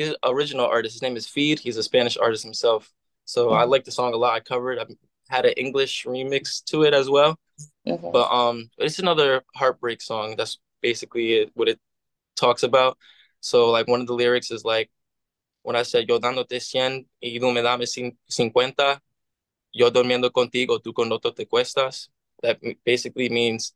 his 0.00 0.16
original 0.24 0.66
artist. 0.66 0.94
His 0.94 1.02
name 1.02 1.16
is 1.16 1.26
Feid. 1.26 1.58
He's 1.60 1.76
a 1.76 1.82
Spanish 1.82 2.16
artist 2.16 2.44
himself. 2.44 2.92
So 3.24 3.48
mm-hmm. 3.48 3.58
I 3.60 3.64
like 3.64 3.84
the 3.84 3.92
song 3.92 4.14
a 4.14 4.16
lot. 4.16 4.34
I 4.34 4.40
covered. 4.40 4.78
I 4.78 4.86
had 5.28 5.46
an 5.46 5.54
English 5.56 6.04
remix 6.04 6.64
to 6.64 6.82
it 6.82 6.94
as 6.94 7.08
well. 7.08 7.38
Mm-hmm. 7.86 8.10
But 8.12 8.30
um, 8.30 8.70
it's 8.78 8.98
another 8.98 9.42
heartbreak 9.54 10.00
song. 10.02 10.34
That's 10.36 10.58
basically 10.82 11.34
it, 11.34 11.50
what 11.54 11.68
it 11.68 11.78
talks 12.36 12.62
about. 12.62 12.96
So 13.40 13.70
like 13.70 13.86
one 13.86 14.00
of 14.00 14.06
the 14.06 14.14
lyrics 14.14 14.50
is 14.50 14.64
like, 14.64 14.90
when 15.62 15.76
I 15.76 15.82
said 15.82 16.08
yo 16.08 16.18
dándote 16.18 16.58
cien 16.60 17.06
y 17.22 17.38
tú 17.38 17.52
me 17.52 17.62
dame 17.62 17.84
cincuenta, 18.28 18.98
yo 19.72 19.90
durmiendo 19.90 20.30
contigo, 20.30 20.80
tú 20.80 20.94
con 20.94 21.12
otro 21.12 21.32
te 21.32 21.44
cuestas. 21.44 22.08
That 22.42 22.58
basically 22.84 23.28
means 23.28 23.74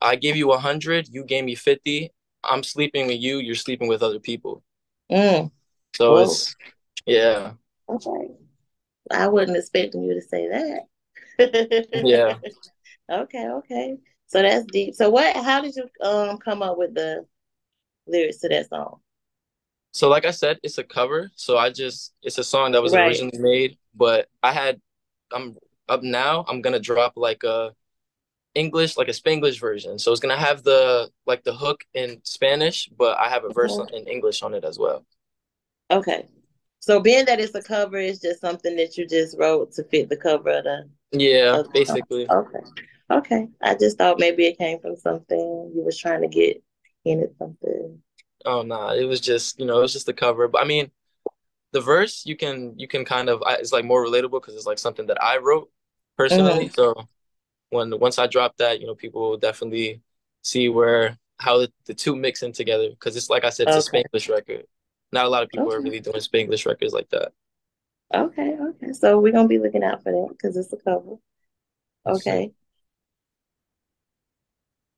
I 0.00 0.16
gave 0.16 0.36
you 0.36 0.52
a 0.52 0.58
hundred, 0.58 1.08
you 1.08 1.24
gave 1.24 1.44
me 1.44 1.54
fifty. 1.54 2.10
I'm 2.42 2.64
sleeping 2.64 3.06
with 3.06 3.20
you, 3.20 3.38
you're 3.38 3.54
sleeping 3.54 3.86
with 3.86 4.02
other 4.02 4.18
people. 4.18 4.64
Mm. 5.10 5.50
So 5.94 6.12
Whoa. 6.12 6.22
it's 6.22 6.54
yeah. 7.06 7.52
Okay. 7.88 8.34
I 9.10 9.28
wasn't 9.28 9.58
expecting 9.58 10.04
you 10.04 10.14
to 10.14 10.22
say 10.22 10.48
that. 10.48 11.86
yeah. 12.04 12.36
Okay, 13.10 13.46
okay. 13.46 13.98
So 14.26 14.40
that's 14.40 14.64
deep. 14.66 14.94
So 14.94 15.10
what 15.10 15.36
how 15.36 15.60
did 15.60 15.74
you 15.76 15.86
um 16.00 16.38
come 16.38 16.62
up 16.62 16.78
with 16.78 16.94
the 16.94 17.26
lyrics 18.06 18.38
to 18.38 18.48
that 18.48 18.70
song? 18.70 19.00
So 19.90 20.08
like 20.08 20.24
I 20.24 20.30
said, 20.30 20.58
it's 20.62 20.78
a 20.78 20.84
cover. 20.84 21.30
So 21.34 21.58
I 21.58 21.70
just 21.70 22.14
it's 22.22 22.38
a 22.38 22.44
song 22.44 22.72
that 22.72 22.82
was 22.82 22.94
right. 22.94 23.08
originally 23.08 23.38
made, 23.38 23.78
but 23.94 24.28
I 24.42 24.52
had 24.52 24.80
I'm 25.32 25.56
up 25.88 26.02
now, 26.02 26.46
I'm 26.48 26.62
gonna 26.62 26.80
drop 26.80 27.14
like 27.16 27.42
a 27.42 27.74
English, 28.54 28.96
like 28.96 29.08
a 29.08 29.12
Spanglish 29.12 29.60
version. 29.60 29.98
So 29.98 30.12
it's 30.12 30.20
gonna 30.20 30.36
have 30.36 30.62
the 30.62 31.10
like 31.26 31.44
the 31.44 31.54
hook 31.54 31.84
in 31.94 32.20
Spanish, 32.24 32.88
but 32.88 33.18
I 33.18 33.28
have 33.28 33.44
a 33.44 33.52
verse 33.52 33.72
mm-hmm. 33.72 33.94
in 33.94 34.06
English 34.06 34.42
on 34.42 34.54
it 34.54 34.64
as 34.64 34.78
well. 34.78 35.04
Okay. 35.90 36.28
So 36.80 37.00
being 37.00 37.24
that 37.26 37.40
it's 37.40 37.54
a 37.54 37.62
cover, 37.62 37.98
it's 37.98 38.20
just 38.20 38.40
something 38.40 38.74
that 38.76 38.96
you 38.96 39.06
just 39.06 39.38
wrote 39.38 39.72
to 39.74 39.84
fit 39.84 40.08
the 40.08 40.16
cover 40.16 40.50
of 40.50 40.64
the 40.64 40.88
Yeah, 41.12 41.60
of 41.60 41.66
the 41.66 41.72
basically. 41.72 42.28
Okay. 42.28 42.58
Okay. 43.10 43.48
I 43.62 43.74
just 43.74 43.98
thought 43.98 44.18
maybe 44.18 44.46
it 44.46 44.58
came 44.58 44.80
from 44.80 44.96
something 44.96 45.72
you 45.74 45.82
was 45.84 45.98
trying 45.98 46.22
to 46.22 46.28
get 46.28 46.62
in 47.04 47.20
it 47.20 47.34
something. 47.38 48.02
Oh 48.44 48.62
no, 48.62 48.76
nah, 48.76 48.94
it 48.94 49.04
was 49.04 49.20
just, 49.20 49.60
you 49.60 49.66
know, 49.66 49.78
it 49.78 49.82
was 49.82 49.92
just 49.92 50.06
the 50.06 50.12
cover. 50.12 50.48
But 50.48 50.62
I 50.62 50.64
mean, 50.64 50.90
the 51.72 51.80
verse 51.80 52.24
you 52.26 52.36
can 52.36 52.74
you 52.76 52.88
can 52.88 53.04
kind 53.04 53.28
of 53.28 53.42
it's 53.46 53.72
like 53.72 53.84
more 53.84 54.04
relatable 54.04 54.40
because 54.40 54.54
it's 54.54 54.66
like 54.66 54.78
something 54.78 55.06
that 55.06 55.22
I 55.22 55.38
wrote 55.38 55.70
personally. 56.16 56.66
Mm-hmm. 56.66 56.74
So 56.74 57.08
when 57.72 57.98
once 57.98 58.18
I 58.18 58.26
drop 58.26 58.56
that, 58.58 58.80
you 58.80 58.86
know, 58.86 58.94
people 58.94 59.22
will 59.22 59.38
definitely 59.38 60.02
see 60.42 60.68
where 60.68 61.18
how 61.38 61.58
the, 61.58 61.72
the 61.86 61.94
two 61.94 62.14
mix 62.14 62.42
in 62.42 62.52
together 62.52 62.90
because 62.90 63.16
it's 63.16 63.30
like 63.30 63.44
I 63.44 63.50
said, 63.50 63.68
it's 63.68 63.88
okay. 63.88 64.02
a 64.02 64.04
Spanglish 64.04 64.30
record. 64.30 64.66
Not 65.10 65.26
a 65.26 65.28
lot 65.28 65.42
of 65.42 65.48
people 65.48 65.66
okay. 65.68 65.76
are 65.76 65.82
really 65.82 66.00
doing 66.00 66.16
Spanglish 66.16 66.66
records 66.66 66.92
like 66.92 67.08
that. 67.10 67.32
Okay, 68.14 68.56
okay. 68.60 68.92
So 68.92 69.18
we're 69.18 69.32
gonna 69.32 69.48
be 69.48 69.58
looking 69.58 69.82
out 69.82 70.02
for 70.02 70.12
that 70.12 70.28
because 70.30 70.56
it's 70.56 70.72
a 70.72 70.76
cover. 70.76 71.16
Okay. 72.06 72.52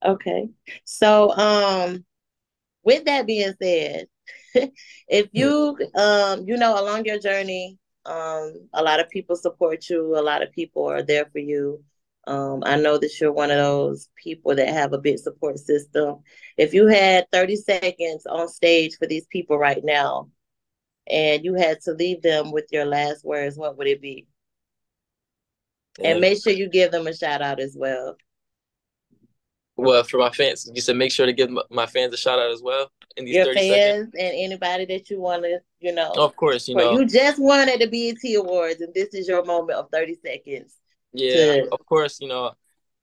Okay. 0.04 0.48
So 0.84 1.30
um 1.36 2.04
with 2.82 3.04
that 3.04 3.26
being 3.26 3.54
said, 3.62 4.06
if 5.08 5.28
you 5.32 5.78
um 5.94 6.44
you 6.46 6.56
know 6.56 6.78
along 6.78 7.04
your 7.04 7.18
journey, 7.20 7.78
um 8.04 8.68
a 8.72 8.82
lot 8.82 9.00
of 9.00 9.08
people 9.10 9.36
support 9.36 9.88
you, 9.88 10.18
a 10.18 10.20
lot 10.20 10.42
of 10.42 10.52
people 10.52 10.90
are 10.90 11.02
there 11.02 11.26
for 11.26 11.38
you. 11.38 11.82
Um, 12.26 12.62
I 12.64 12.76
know 12.76 12.98
that 12.98 13.20
you're 13.20 13.32
one 13.32 13.50
of 13.50 13.58
those 13.58 14.08
people 14.16 14.54
that 14.54 14.68
have 14.68 14.92
a 14.92 14.98
big 14.98 15.18
support 15.18 15.58
system. 15.58 16.20
If 16.56 16.72
you 16.72 16.86
had 16.86 17.26
30 17.32 17.56
seconds 17.56 18.26
on 18.26 18.48
stage 18.48 18.96
for 18.96 19.06
these 19.06 19.26
people 19.26 19.58
right 19.58 19.84
now 19.84 20.30
and 21.06 21.44
you 21.44 21.54
had 21.54 21.80
to 21.82 21.92
leave 21.92 22.22
them 22.22 22.50
with 22.50 22.66
your 22.72 22.86
last 22.86 23.24
words, 23.24 23.58
what 23.58 23.76
would 23.76 23.86
it 23.86 24.00
be? 24.00 24.26
Yeah. 25.98 26.10
And 26.10 26.20
make 26.20 26.42
sure 26.42 26.52
you 26.52 26.68
give 26.68 26.92
them 26.92 27.06
a 27.06 27.14
shout 27.14 27.42
out 27.42 27.60
as 27.60 27.76
well. 27.78 28.16
Well, 29.76 30.04
for 30.04 30.18
my 30.18 30.30
fans, 30.30 30.70
you 30.72 30.80
said 30.80 30.96
make 30.96 31.12
sure 31.12 31.26
to 31.26 31.32
give 31.32 31.50
my 31.70 31.86
fans 31.86 32.14
a 32.14 32.16
shout 32.16 32.38
out 32.38 32.52
as 32.52 32.62
well. 32.62 32.90
In 33.16 33.24
these 33.24 33.34
Your 33.34 33.52
fans 33.52 33.68
seconds. 33.68 34.14
and 34.18 34.32
anybody 34.34 34.86
that 34.86 35.10
you 35.10 35.20
want 35.20 35.42
to, 35.42 35.58
you 35.80 35.92
know. 35.92 36.12
Of 36.16 36.34
course, 36.36 36.68
you 36.68 36.76
know. 36.76 36.92
You 36.92 37.06
just 37.06 37.40
won 37.40 37.68
at 37.68 37.80
the 37.80 37.86
BET 37.86 38.34
Awards, 38.36 38.80
and 38.80 38.94
this 38.94 39.14
is 39.14 39.28
your 39.28 39.44
moment 39.44 39.78
of 39.78 39.90
30 39.90 40.16
seconds 40.24 40.76
yeah, 41.14 41.62
to... 41.62 41.68
of 41.72 41.84
course, 41.86 42.20
you 42.20 42.28
know, 42.28 42.52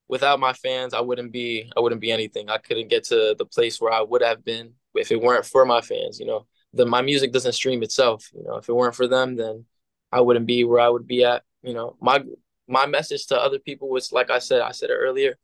without 0.08 0.40
my 0.40 0.54
fans, 0.54 0.94
I 0.94 1.00
wouldn't 1.02 1.32
be 1.32 1.72
I 1.76 1.80
wouldn't 1.80 2.02
be 2.02 2.12
anything. 2.12 2.50
I 2.50 2.58
couldn't 2.58 2.90
get 2.90 3.06
to 3.06 3.36
the 3.38 3.46
place 3.46 3.80
where 3.82 3.94
I 3.94 4.02
would 4.02 4.22
have 4.22 4.44
been 4.44 4.74
if 4.94 5.12
it 5.12 5.22
weren't 5.22 5.46
for 5.46 5.66
my 5.66 5.82
fans, 5.82 6.20
you 6.20 6.26
know. 6.26 6.46
Then 6.74 6.90
my 6.90 7.02
music 7.02 7.32
doesn't 7.32 7.54
stream 7.54 7.82
itself, 7.84 8.30
you 8.34 8.44
know. 8.44 8.58
If 8.58 8.70
it 8.70 8.74
weren't 8.74 8.96
for 8.96 9.08
them, 9.08 9.36
then 9.36 9.66
I 10.12 10.22
wouldn't 10.22 10.46
be 10.46 10.64
where 10.64 10.82
I 10.82 10.90
would 10.90 11.08
be 11.08 11.24
at, 11.24 11.44
you 11.64 11.74
know. 11.74 11.96
My 12.02 12.24
my 12.68 12.86
message 12.86 13.28
to 13.28 13.40
other 13.40 13.60
people 13.60 13.90
was 13.90 14.12
like 14.12 14.30
I 14.30 14.40
said, 14.40 14.62
I 14.62 14.72
said 14.72 14.90
it 14.90 14.98
earlier, 15.00 15.38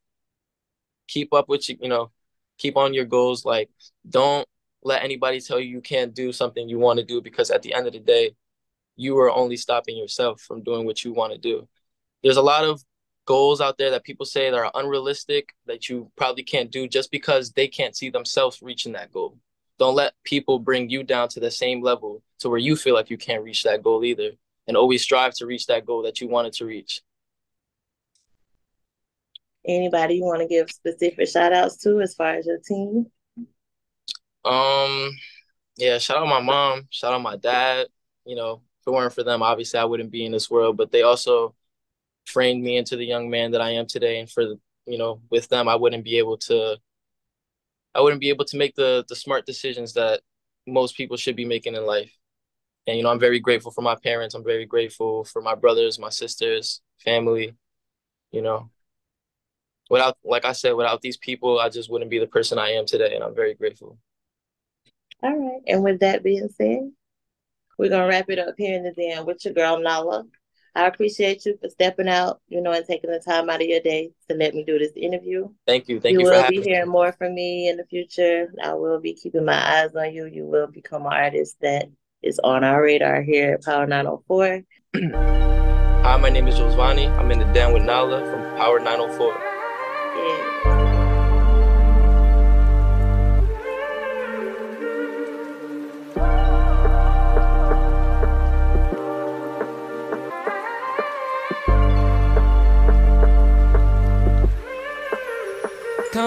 keep 1.07 1.33
up 1.33 1.49
with 1.49 1.69
you, 1.69 1.77
you 1.81 1.89
know, 1.89 2.11
keep 2.57 2.77
on 2.77 2.93
your 2.93 3.05
goals 3.05 3.45
like 3.45 3.69
don't 4.09 4.47
let 4.83 5.03
anybody 5.03 5.41
tell 5.41 5.59
you 5.59 5.67
you 5.67 5.81
can't 5.81 6.13
do 6.13 6.31
something 6.31 6.69
you 6.69 6.79
want 6.79 6.99
to 6.99 7.05
do 7.05 7.21
because 7.21 7.51
at 7.51 7.61
the 7.61 7.73
end 7.73 7.87
of 7.87 7.93
the 7.93 7.99
day, 7.99 8.31
you 8.95 9.17
are 9.19 9.31
only 9.31 9.57
stopping 9.57 9.97
yourself 9.97 10.41
from 10.41 10.63
doing 10.63 10.85
what 10.85 11.03
you 11.03 11.13
want 11.13 11.31
to 11.31 11.37
do 11.37 11.67
there's 12.27 12.35
a 12.35 12.41
lot 12.41 12.65
of 12.65 12.83
goals 13.25 13.61
out 13.61 13.77
there 13.77 13.89
that 13.91 14.03
people 14.03 14.25
say 14.25 14.49
that 14.49 14.57
are 14.57 14.69
unrealistic 14.75 15.55
that 15.65 15.87
you 15.87 16.11
probably 16.17 16.43
can't 16.43 16.69
do 16.69 16.85
just 16.85 17.09
because 17.09 17.53
they 17.53 17.69
can't 17.69 17.95
see 17.95 18.09
themselves 18.09 18.61
reaching 18.61 18.91
that 18.91 19.13
goal. 19.13 19.37
Don't 19.79 19.95
let 19.95 20.11
people 20.25 20.59
bring 20.59 20.89
you 20.89 21.03
down 21.03 21.29
to 21.29 21.39
the 21.39 21.49
same 21.49 21.81
level 21.81 22.21
to 22.39 22.49
where 22.49 22.59
you 22.59 22.75
feel 22.75 22.95
like 22.95 23.09
you 23.09 23.17
can't 23.17 23.43
reach 23.43 23.63
that 23.63 23.81
goal 23.81 24.03
either. 24.03 24.31
And 24.67 24.75
always 24.75 25.03
strive 25.03 25.35
to 25.35 25.45
reach 25.45 25.67
that 25.67 25.85
goal 25.85 26.03
that 26.03 26.19
you 26.19 26.27
wanted 26.27 26.51
to 26.53 26.65
reach. 26.65 27.01
Anybody 29.65 30.15
you 30.15 30.25
want 30.25 30.41
to 30.41 30.47
give 30.49 30.69
specific 30.69 31.29
shout 31.29 31.53
outs 31.53 31.77
to 31.83 32.01
as 32.01 32.13
far 32.13 32.35
as 32.35 32.45
your 32.45 32.59
team? 32.59 33.05
Um 34.43 35.11
Yeah, 35.77 35.97
shout 35.99 36.17
out 36.17 36.27
my 36.27 36.41
mom, 36.41 36.87
shout 36.89 37.13
out 37.13 37.21
my 37.21 37.37
dad. 37.37 37.87
You 38.25 38.35
know, 38.35 38.63
if 38.81 38.87
it 38.87 38.91
weren't 38.91 39.13
for 39.13 39.23
them, 39.23 39.41
obviously 39.41 39.79
I 39.79 39.85
wouldn't 39.85 40.11
be 40.11 40.25
in 40.25 40.33
this 40.33 40.51
world. 40.51 40.75
But 40.75 40.91
they 40.91 41.03
also 41.03 41.55
framed 42.27 42.63
me 42.63 42.77
into 42.77 42.95
the 42.95 43.05
young 43.05 43.29
man 43.29 43.51
that 43.51 43.61
I 43.61 43.71
am 43.71 43.87
today. 43.87 44.19
And 44.19 44.29
for 44.29 44.43
you 44.85 44.97
know, 44.97 45.21
with 45.29 45.49
them, 45.49 45.67
I 45.67 45.75
wouldn't 45.75 46.03
be 46.03 46.17
able 46.17 46.37
to. 46.37 46.77
I 47.95 48.01
wouldn't 48.01 48.21
be 48.21 48.29
able 48.29 48.45
to 48.45 48.57
make 48.57 48.75
the 48.75 49.05
the 49.07 49.15
smart 49.15 49.45
decisions 49.45 49.93
that 49.93 50.21
most 50.67 50.95
people 50.95 51.17
should 51.17 51.35
be 51.35 51.45
making 51.45 51.75
in 51.75 51.85
life. 51.85 52.11
And 52.85 52.97
you 52.97 53.03
know, 53.03 53.09
I'm 53.09 53.19
very 53.19 53.39
grateful 53.39 53.71
for 53.71 53.81
my 53.81 53.95
parents. 53.95 54.35
I'm 54.35 54.43
very 54.43 54.65
grateful 54.65 55.23
for 55.25 55.41
my 55.41 55.55
brothers, 55.55 55.99
my 55.99 56.09
sisters, 56.09 56.81
family. 57.03 57.55
You 58.31 58.41
know, 58.41 58.69
without, 59.89 60.17
like 60.23 60.45
I 60.45 60.51
said, 60.51 60.73
without 60.73 61.01
these 61.01 61.17
people, 61.17 61.59
I 61.59 61.69
just 61.69 61.89
wouldn't 61.89 62.11
be 62.11 62.19
the 62.19 62.27
person 62.27 62.59
I 62.59 62.71
am 62.71 62.85
today. 62.85 63.15
And 63.15 63.23
I'm 63.23 63.35
very 63.35 63.53
grateful. 63.55 63.97
All 65.23 65.35
right. 65.35 65.61
And 65.67 65.83
with 65.83 66.01
that 66.01 66.23
being 66.23 66.49
said, 66.49 66.91
we're 67.77 67.89
gonna 67.89 68.07
wrap 68.07 68.29
it 68.29 68.39
up 68.39 68.55
here 68.57 68.75
in 68.75 68.83
the 68.83 68.91
den 68.91 69.25
with 69.25 69.43
your 69.45 69.53
girl 69.53 69.79
Nala. 69.79 70.25
I 70.77 70.85
appreciate 70.85 71.43
you 71.43 71.57
for 71.59 71.69
stepping 71.69 72.07
out, 72.07 72.39
you 72.49 72.61
know, 72.61 72.71
and 72.71 72.85
taking 72.85 73.09
the 73.09 73.19
time 73.19 73.49
out 73.49 73.61
of 73.61 73.67
your 73.67 73.79
day 73.79 74.11
to 74.29 74.35
let 74.35 74.53
me 74.53 74.63
do 74.63 74.77
this 74.77 74.91
interview. 74.95 75.49
Thank 75.65 75.87
you. 75.87 75.99
Thank 75.99 76.13
you. 76.13 76.19
You, 76.19 76.25
will 76.25 76.47
be 76.47 76.61
hearing 76.61 76.87
more 76.87 77.11
from 77.13 77.33
me 77.33 77.67
in 77.67 77.77
the 77.77 77.85
future. 77.85 78.53
I 78.63 78.75
will 78.75 78.99
be 78.99 79.15
keeping 79.15 79.43
my 79.43 79.81
eyes 79.81 79.95
on 79.95 80.13
you. 80.13 80.27
You 80.27 80.45
will 80.45 80.67
become 80.67 81.07
an 81.07 81.13
artist 81.13 81.57
that 81.61 81.87
is 82.21 82.39
on 82.43 82.63
our 82.63 82.83
radar 82.83 83.23
here 83.23 83.53
at 83.53 83.65
Power 83.65 83.87
904. 83.87 84.61
Hi, 86.03 86.17
my 86.17 86.29
name 86.29 86.47
is 86.47 86.53
Josvani. 86.53 87.09
I'm 87.17 87.31
in 87.31 87.39
the 87.39 87.45
den 87.53 87.73
with 87.73 87.81
Nala 87.81 88.19
from 88.29 88.43
Power 88.55 88.79
904. 88.79 89.29
Yeah. 89.29 90.56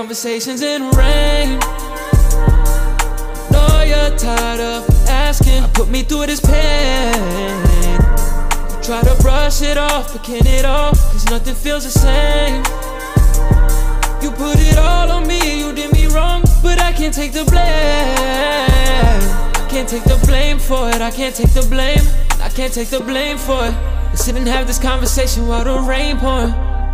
Conversations 0.00 0.62
in 0.62 0.88
rain. 0.92 1.58
Know 3.50 3.82
you're 3.86 4.16
tired 4.16 4.58
of 4.58 4.88
asking. 5.06 5.62
Put 5.74 5.90
me 5.90 6.02
through 6.02 6.24
this 6.24 6.40
pain. 6.40 7.12
You 8.70 8.82
try 8.82 9.02
to 9.02 9.14
brush 9.20 9.60
it 9.60 9.76
off, 9.76 10.14
but 10.14 10.24
can 10.24 10.46
it 10.46 10.64
all? 10.64 10.92
Cause 10.92 11.28
nothing 11.28 11.54
feels 11.54 11.84
the 11.84 11.90
same. 11.90 12.64
You 14.22 14.30
put 14.30 14.58
it 14.58 14.78
all 14.78 15.10
on 15.10 15.26
me, 15.26 15.60
you 15.60 15.70
did 15.74 15.92
me 15.92 16.06
wrong, 16.06 16.44
but 16.62 16.80
I 16.80 16.94
can't 16.94 17.12
take 17.12 17.32
the 17.32 17.44
blame. 17.44 17.60
I 17.60 19.66
can't 19.68 19.86
take 19.86 20.04
the 20.04 20.16
blame 20.26 20.58
for 20.58 20.88
it, 20.88 21.02
I 21.02 21.10
can't 21.10 21.36
take 21.36 21.52
the 21.52 21.66
blame. 21.68 22.00
I 22.40 22.48
can't 22.48 22.72
take 22.72 22.88
the 22.88 23.00
blame 23.00 23.36
for 23.36 23.66
it. 23.66 23.74
Let's 24.08 24.24
sit 24.24 24.34
and 24.34 24.48
have 24.48 24.66
this 24.66 24.78
conversation 24.78 25.46
while 25.46 25.64
the 25.64 25.78
rain 25.86 26.16
pouring. 26.16 26.52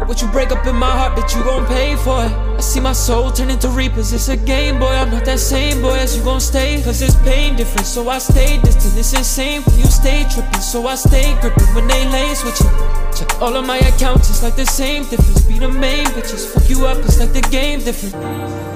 What 0.09 0.21
you 0.21 0.27
break 0.33 0.51
up 0.51 0.67
in 0.67 0.75
my 0.75 0.91
heart, 0.91 1.15
but 1.15 1.33
you 1.37 1.45
gon' 1.45 1.67
pay 1.67 1.95
for 1.95 2.25
it. 2.25 2.46
I 2.57 2.61
see 2.61 2.81
my 2.81 2.95
soul 2.95 3.31
turn 3.31 3.51
into 3.51 3.69
reapers, 3.69 4.15
it's 4.15 4.31
a 4.31 4.37
game, 4.37 4.79
boy. 4.79 4.87
I'm 4.87 5.11
not 5.11 5.27
that 5.27 5.41
same 5.41 5.83
boy 5.83 5.99
as 5.99 6.17
you 6.17 6.25
gon' 6.25 6.41
stay. 6.41 6.83
Cause 6.83 7.03
it's 7.03 7.15
pain 7.17 7.55
different, 7.55 7.87
so 7.87 8.09
I 8.09 8.17
stay 8.17 8.59
distant. 8.63 8.97
It's 8.97 9.13
insane 9.13 9.61
when 9.63 9.79
you 9.79 9.85
stay 9.85 10.25
tripping, 10.31 10.63
so 10.63 10.87
I 10.87 10.95
stay 10.95 11.39
gripping 11.43 11.67
when 11.75 11.87
they 11.87 12.09
lace 12.09 12.43
with 12.45 12.59
you. 12.61 12.71
Check 13.15 13.43
all 13.43 13.55
of 13.55 13.67
my 13.67 13.77
accounts, 13.77 14.31
it's 14.31 14.43
like 14.43 14.57
the 14.57 14.65
same 14.65 15.03
difference. 15.05 15.43
Be 15.43 15.59
the 15.59 15.69
main 15.69 16.07
bitches, 16.07 16.51
fuck 16.51 16.69
you 16.71 16.87
up, 16.87 16.97
it's 17.05 17.21
like 17.21 17.35
the 17.35 17.47
game 17.51 17.81
different. 17.81 18.15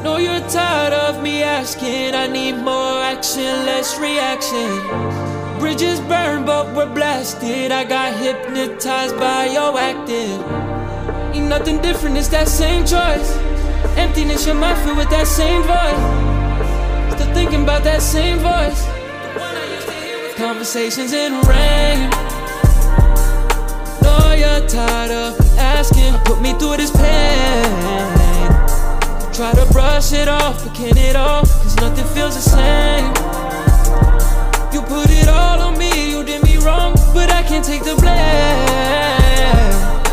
Know 0.04 0.18
you're 0.18 0.46
tired 0.50 0.92
of 0.92 1.22
me 1.22 1.42
asking, 1.42 2.14
I 2.14 2.26
need 2.26 2.56
more 2.56 3.00
action, 3.02 3.64
less 3.64 3.98
reaction. 3.98 4.68
Bridges 5.58 6.00
burn, 6.00 6.44
but 6.44 6.74
we're 6.74 6.92
blasted. 6.94 7.72
I 7.72 7.84
got 7.84 8.14
hypnotized 8.18 9.16
by 9.16 9.46
your 9.46 9.78
acting. 9.78 10.42
Ain't 11.34 11.48
nothing 11.48 11.80
different, 11.80 12.18
it's 12.18 12.28
that 12.28 12.48
same 12.48 12.84
choice. 12.84 13.49
Emptiness, 14.00 14.46
your 14.46 14.54
mind 14.54 14.78
filled 14.82 14.96
with 14.96 15.10
that 15.10 15.26
same 15.26 15.62
voice. 15.62 17.14
Still 17.14 17.34
thinking 17.34 17.62
about 17.64 17.84
that 17.84 18.00
same 18.00 18.38
voice. 18.38 18.80
Conversations 20.36 21.12
in 21.12 21.32
rain. 21.44 22.08
Know 24.00 24.32
you're 24.32 24.66
tired 24.66 25.10
of 25.10 25.38
asking. 25.58 26.14
Put 26.24 26.40
me 26.40 26.54
through 26.58 26.78
this 26.78 26.90
pain. 26.90 27.62
Try 29.34 29.52
to 29.52 29.66
brush 29.70 30.14
it 30.14 30.28
off, 30.28 30.64
but 30.64 30.74
can 30.74 30.96
it 30.96 31.14
all? 31.14 31.42
Cause 31.42 31.76
nothing 31.76 32.06
feels 32.14 32.34
the 32.36 32.44
same. 32.56 33.04
You 34.72 34.80
put 34.80 35.10
it 35.10 35.28
all 35.28 35.60
on 35.60 35.76
me, 35.76 36.10
you 36.10 36.24
did 36.24 36.42
me 36.42 36.56
wrong, 36.56 36.94
but 37.12 37.30
I 37.30 37.42
can't 37.42 37.64
take 37.64 37.84
the 37.84 37.96
blame. 37.96 39.19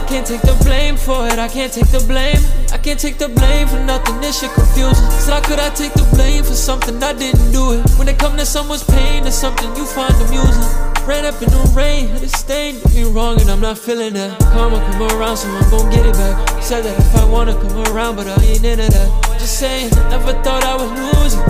Can't 0.07 0.25
take 0.25 0.41
the 0.41 0.57
blame 0.63 0.95
for 0.95 1.27
it, 1.27 1.37
I 1.37 1.49
can't 1.49 1.71
take 1.71 1.91
the 1.91 1.99
blame. 1.99 2.39
I 2.71 2.77
can't 2.77 2.97
take 2.97 3.17
the 3.17 3.27
blame 3.27 3.67
for 3.67 3.79
nothing, 3.83 4.19
this 4.21 4.39
shit 4.39 4.51
confusing. 4.53 5.03
So 5.19 5.33
how 5.33 5.41
could 5.41 5.59
I 5.59 5.69
take 5.71 5.93
the 5.93 6.07
blame 6.15 6.45
for 6.45 6.53
something 6.55 7.03
I 7.03 7.11
didn't 7.11 7.51
do 7.51 7.73
it? 7.73 7.83
When 7.99 8.07
it 8.07 8.17
come 8.17 8.37
to 8.37 8.45
someone's 8.45 8.85
pain, 8.85 9.27
it's 9.27 9.35
something 9.35 9.67
you 9.75 9.85
find 9.85 10.15
amusing. 10.15 10.63
Ran 11.05 11.25
up 11.25 11.41
in 11.41 11.49
the 11.51 11.73
rain, 11.75 12.07
had 12.07 12.23
a 12.23 12.29
stain, 12.29 12.79
did 12.79 12.95
me 12.95 13.03
wrong, 13.03 13.39
and 13.41 13.49
I'm 13.49 13.59
not 13.59 13.77
feeling 13.77 14.13
that. 14.13 14.39
Karma 14.55 14.79
come 14.79 15.01
around, 15.11 15.37
so 15.37 15.49
I'm 15.49 15.69
gon' 15.69 15.91
get 15.91 16.05
it 16.05 16.13
back. 16.13 16.63
Said 16.63 16.85
that 16.85 16.97
if 16.97 17.15
I 17.15 17.25
wanna 17.25 17.53
come 17.53 17.77
around, 17.91 18.15
but 18.15 18.27
I 18.27 18.41
ain't 18.43 18.63
into 18.63 18.87
that. 18.87 19.39
Just 19.39 19.59
saying, 19.59 19.91
never 20.09 20.31
thought 20.41 20.63
I 20.63 20.75
would 20.79 20.91
lose 21.03 21.35
you. 21.35 21.43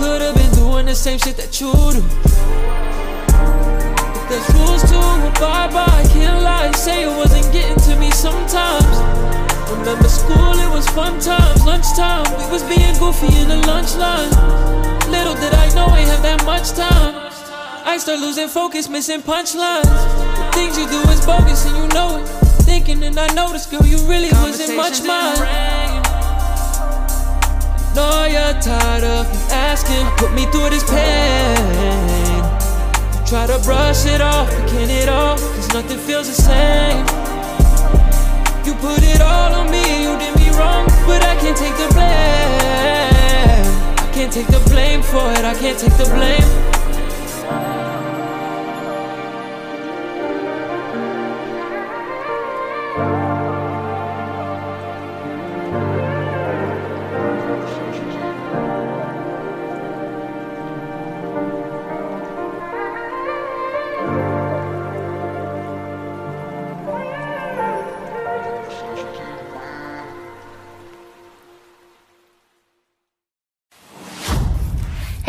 Could've 0.00 0.34
been 0.34 0.50
doing 0.54 0.86
the 0.86 0.94
same 0.94 1.18
shit 1.18 1.36
that 1.36 1.60
you 1.60 1.72
do. 1.92 2.81
There's 4.32 4.54
rules 4.54 4.82
to 4.88 4.96
abide 5.28 5.72
by, 5.76 5.84
I 5.84 6.08
can't 6.08 6.42
lie. 6.42 6.70
Say 6.72 7.04
it 7.04 7.14
wasn't 7.14 7.52
getting 7.52 7.76
to 7.84 8.00
me 8.00 8.10
sometimes. 8.12 8.96
Remember 9.68 10.08
school, 10.08 10.56
it 10.56 10.72
was 10.72 10.88
fun 10.88 11.20
times. 11.20 11.66
Lunchtime, 11.66 12.24
we 12.38 12.50
was 12.50 12.62
being 12.62 12.96
goofy 12.96 13.28
in 13.36 13.48
the 13.48 13.60
lunch 13.68 13.94
line. 13.96 14.32
Little 15.12 15.34
did 15.34 15.52
I 15.52 15.68
know 15.74 15.84
I 15.84 16.00
have 16.08 16.22
that 16.22 16.46
much 16.46 16.70
time. 16.72 17.12
I 17.84 17.98
start 17.98 18.20
losing 18.20 18.48
focus, 18.48 18.88
missing 18.88 19.20
punchlines. 19.20 19.84
The 19.84 20.50
things 20.54 20.78
you 20.78 20.88
do 20.88 21.00
is 21.10 21.20
bogus 21.26 21.66
and 21.66 21.76
you 21.76 21.86
know 21.88 22.16
it. 22.16 22.26
Thinking 22.64 23.02
and 23.02 23.18
I 23.18 23.26
noticed, 23.34 23.70
girl, 23.70 23.84
you 23.84 23.98
really 24.08 24.32
wasn't 24.32 24.78
much 24.78 25.04
mine. 25.04 25.36
Know 27.94 28.24
you're 28.32 28.56
tired 28.64 29.04
of 29.04 29.28
me 29.28 29.40
asking. 29.52 30.06
Put 30.16 30.32
me 30.32 30.46
through 30.46 30.70
this 30.70 30.88
pain. 30.88 32.41
Try 33.32 33.46
to 33.46 33.58
brush 33.60 34.04
it 34.04 34.20
off, 34.20 34.46
but 34.50 34.68
can 34.68 34.90
it 34.90 35.08
all? 35.08 35.38
Cause 35.38 35.72
nothing 35.72 35.96
feels 35.96 36.28
the 36.28 36.34
same. 36.34 36.98
You 38.66 38.74
put 38.74 39.02
it 39.02 39.22
all 39.22 39.54
on 39.54 39.70
me, 39.70 40.02
you 40.02 40.18
did 40.18 40.36
me 40.36 40.50
wrong, 40.50 40.84
but 41.06 41.22
I 41.22 41.34
can't 41.40 41.56
take 41.56 41.74
the 41.78 41.88
blame. 41.94 42.52
I 43.96 44.10
can't 44.12 44.30
take 44.30 44.48
the 44.48 44.60
blame 44.68 45.00
for 45.00 45.32
it, 45.32 45.46
I 45.46 45.54
can't 45.54 45.78
take 45.78 45.96
the 45.96 46.04
blame. 46.12 46.71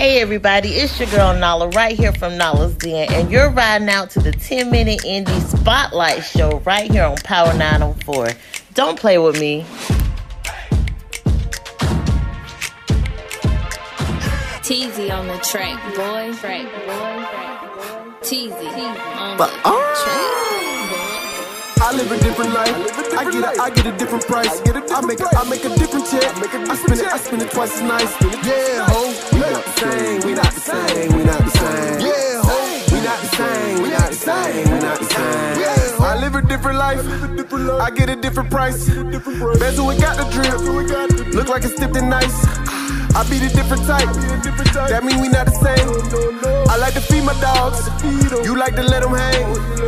Hey 0.03 0.19
everybody, 0.19 0.67
it's 0.71 0.99
your 0.99 1.07
girl 1.11 1.33
Nala 1.33 1.69
right 1.69 1.97
here 1.97 2.11
from 2.11 2.35
Nala's 2.37 2.75
Den, 2.75 3.07
and 3.13 3.31
you're 3.31 3.49
riding 3.49 3.87
out 3.87 4.09
to 4.09 4.19
the 4.19 4.33
10 4.33 4.69
minute 4.69 4.99
indie 5.05 5.41
spotlight 5.57 6.25
show 6.25 6.59
right 6.65 6.91
here 6.91 7.05
on 7.05 7.15
Power 7.23 7.53
904. 7.53 8.31
Don't 8.73 8.99
play 8.99 9.17
with 9.17 9.39
me. 9.39 9.61
Teasy 14.59 15.09
on 15.09 15.27
the 15.27 15.37
track, 15.37 15.81
boy. 15.95 16.33
Track, 16.33 16.65
boy. 16.85 18.17
Teasy 18.19 19.15
on 19.15 19.37
But, 19.37 19.51
the 19.51 19.61
oh. 19.63 20.72
I 21.83 21.91
live 21.91 22.11
a 22.13 22.17
different 22.17 22.53
life. 22.53 22.73
I 23.11 23.29
get 23.29 23.43
a, 23.43 23.61
I 23.61 23.69
get 23.69 23.85
a 23.85 23.91
different 23.97 24.25
price. 24.25 24.61
I 24.65 25.01
make 25.01 25.19
a, 25.19 25.27
I 25.35 25.49
make 25.49 25.65
a 25.65 25.75
different 25.75 26.07
check. 26.07 26.23
I 26.23 26.75
spend 26.75 27.01
it, 27.01 27.07
I 27.11 27.17
spend 27.17 27.41
it 27.41 27.51
twice 27.51 27.75
as 27.75 27.81
nice. 27.81 28.11
Yeah, 28.47 28.87
ho, 28.87 29.11
we 29.33 29.39
not 29.39 29.65
the 29.65 29.71
same. 29.81 30.21
We 30.25 30.33
not 30.33 30.53
the 30.53 30.59
same. 30.61 31.11
We 31.11 31.23
not 31.25 31.39
the 31.43 31.49
same. 31.51 31.99
Yeah, 31.99 32.41
ho, 32.41 32.57
we 32.87 33.01
not 33.03 33.19
the 33.19 33.27
same. 33.35 33.83
We 33.83 33.89
not 33.89 34.09
the 34.09 34.15
same. 34.15 34.71
We 34.71 34.79
not 34.79 34.99
the 34.99 35.05
same. 35.05 35.59
Yeah, 35.59 36.07
I 36.07 36.19
live 36.21 36.35
a 36.35 36.41
different 36.41 36.77
life. 36.77 37.03
I 37.81 37.91
get 37.91 38.09
a 38.09 38.15
different 38.15 38.49
price. 38.49 38.87
Bezel, 38.87 39.89
it 39.89 39.99
got 39.99 40.15
the 40.15 40.27
drip. 40.31 41.35
Look 41.35 41.49
like 41.49 41.65
it's 41.65 41.75
dipped 41.75 41.97
in 41.97 42.07
nice. 42.07 42.45
Ah. 42.69 42.93
I 43.15 43.29
be 43.29 43.37
the 43.37 43.49
different 43.53 43.85
type. 43.85 44.09
That 44.89 45.03
mean 45.03 45.19
we 45.19 45.27
not 45.27 45.45
the 45.45 45.51
same. 45.51 45.87
I 46.69 46.77
like 46.77 46.93
to 46.95 47.01
feed 47.01 47.23
my 47.23 47.37
dogs. 47.41 47.85
You 48.47 48.57
like 48.57 48.75
to 48.75 48.83
let 48.83 49.03
them 49.03 49.11
hang. 49.13 49.82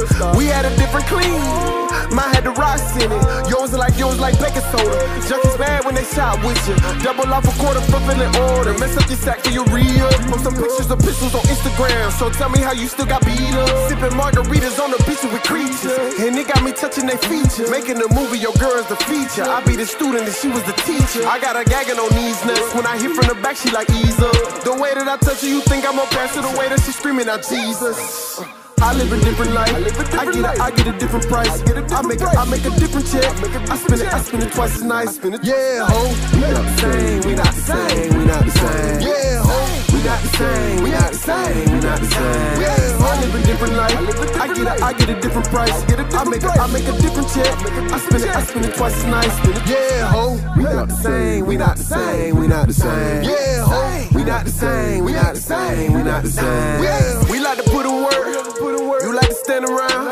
The 2.45 2.53
rocks 2.61 2.93
in 3.01 3.09
it. 3.09 3.23
Yours 3.49 3.73
are 3.73 3.81
like 3.81 3.97
yours 3.97 4.19
like 4.21 4.37
baking 4.37 4.61
soda. 4.69 4.95
Junkies 5.25 5.57
mad 5.57 5.83
when 5.83 5.95
they 5.97 6.05
shot 6.05 6.37
with 6.45 6.61
you. 6.69 6.77
Double 7.01 7.25
off 7.33 7.43
a 7.43 7.53
quarter, 7.57 7.81
fulfilling 7.89 8.29
order. 8.53 8.77
Mess 8.77 8.95
up 8.95 9.09
your 9.09 9.17
sack 9.17 9.41
for 9.41 9.49
your 9.49 9.65
real. 9.73 10.07
Post 10.29 10.45
some 10.45 10.53
pictures 10.53 10.89
of 10.93 10.99
pistols 11.01 11.33
on 11.33 11.41
Instagram. 11.49 12.11
So 12.13 12.29
tell 12.29 12.49
me 12.49 12.59
how 12.61 12.71
you 12.71 12.87
still 12.87 13.09
got 13.09 13.25
beat 13.25 13.41
up. 13.57 13.89
Sipping 13.89 14.13
margaritas 14.13 14.77
on 14.77 14.93
the 14.93 15.01
beach 15.09 15.25
with 15.25 15.41
creatures. 15.43 16.21
And 16.21 16.37
it 16.37 16.47
got 16.47 16.61
me 16.63 16.71
touching 16.71 17.09
their 17.09 17.17
features. 17.17 17.69
Making 17.69 17.97
a 17.97 18.07
movie, 18.13 18.37
your 18.37 18.53
girl 18.61 18.77
is 18.77 18.87
the 18.87 18.99
feature. 19.09 19.43
I 19.43 19.65
be 19.65 19.75
the 19.75 19.85
student 19.85 20.29
and 20.29 20.35
she 20.35 20.47
was 20.47 20.63
the 20.69 20.77
teacher. 20.85 21.25
I 21.25 21.41
got 21.41 21.57
her 21.57 21.65
gagging 21.65 21.97
on 21.97 22.13
these 22.13 22.37
nuts. 22.45 22.73
When 22.77 22.85
I 22.85 22.95
hit 23.01 23.11
from 23.17 23.25
the 23.25 23.35
back, 23.41 23.57
she 23.57 23.71
like 23.71 23.89
ease 23.89 24.21
up. 24.21 24.37
The 24.63 24.73
way 24.77 24.93
that 24.93 25.07
I 25.07 25.17
touch 25.17 25.41
you, 25.43 25.57
you 25.57 25.61
think 25.61 25.83
I'm 25.85 25.97
a 25.97 26.05
pass 26.13 26.35
the 26.35 26.45
way 26.59 26.69
that 26.69 26.79
she 26.85 26.91
screaming 26.93 27.27
out 27.27 27.41
Jesus. 27.41 28.64
I 28.81 28.93
live 28.93 29.11
a 29.11 29.19
different 29.19 29.53
life. 29.53 29.71
I, 29.71 30.19
I 30.19 30.31
get 30.31 30.45
a, 30.45 30.63
I 30.63 30.71
get 30.71 30.87
a 30.87 30.97
different 30.97 31.27
price. 31.27 31.61
I, 31.61 32.01
make 32.03 32.21
a, 32.21 32.27
I 32.27 32.45
make 32.49 32.65
a 32.65 32.69
different 32.71 33.07
check. 33.07 33.25
I 33.69 33.77
spend 33.77 34.01
it, 34.01 34.13
I 34.13 34.19
spend 34.21 34.43
it 34.43 34.51
twice 34.51 34.75
as 34.75 34.83
nice. 34.83 35.17
Yeah, 35.43 35.85
ho, 35.87 36.13
we 36.33 36.41
not 36.41 36.63
the 36.65 36.75
same. 36.77 37.21
We 37.21 37.35
not 37.35 37.53
the 37.53 37.61
same. 37.61 38.17
We 38.17 38.25
not 38.25 38.45
the 38.45 38.51
same. 38.51 39.01
Yeah, 39.01 39.41
ho, 39.41 39.57
we 39.93 40.03
not 40.03 40.21
the 40.21 40.27
same. 40.37 40.83
We 40.83 40.91
not 40.91 41.11
the 41.11 41.17
same. 41.17 41.71
We 41.71 41.79
not 41.79 41.99
the 41.99 42.07
same. 42.07 42.61
Yeah, 42.61 42.97
ho, 42.99 43.05
I 43.05 43.21
live 43.21 43.35
a 43.35 43.43
different 43.45 43.73
life. 43.73 44.35
I 44.39 44.47
get 44.53 44.67
a, 44.67 44.85
I 44.85 44.93
get 44.93 45.09
a 45.09 45.21
different 45.21 45.47
price. 45.49 45.83
I 46.13 46.23
make 46.25 46.43
a, 46.43 46.49
I 46.49 46.67
make 46.71 46.87
a 46.87 46.91
different 47.01 47.29
check. 47.33 47.55
I 47.91 47.97
spend 47.99 48.23
it, 48.23 48.29
I 48.35 48.43
spend 48.43 48.65
it 48.65 48.75
twice 48.75 48.95
as 48.97 49.05
nice. 49.05 49.69
Yeah, 49.69 50.07
ho, 50.11 50.37
we 50.57 50.63
not 50.63 50.89
the 50.89 50.95
same. 50.95 51.45
We 51.45 51.57
not 51.57 51.77
the 51.77 51.83
same. 51.83 52.35
We 52.35 52.47
not 52.47 52.67
the 52.67 52.73
same. 52.73 53.23
Yeah, 53.23 53.65
ho, 53.65 54.07
we 54.13 54.23
not 54.23 54.45
the 54.45 54.51
same. 54.51 55.03
We 55.05 55.13
not 55.13 55.33
the 55.35 55.41
same. 55.41 55.93
We 55.93 56.03
not 56.03 56.23
the 56.23 56.29
same. 56.29 56.83
Yeah, 56.83 57.23
like 57.55 57.65
to 57.65 57.71
put 57.71 57.85
in 57.85 58.87
work. 58.87 59.03
You 59.03 59.15
like 59.15 59.29
to 59.29 59.35
stand 59.35 59.65
around. 59.65 60.11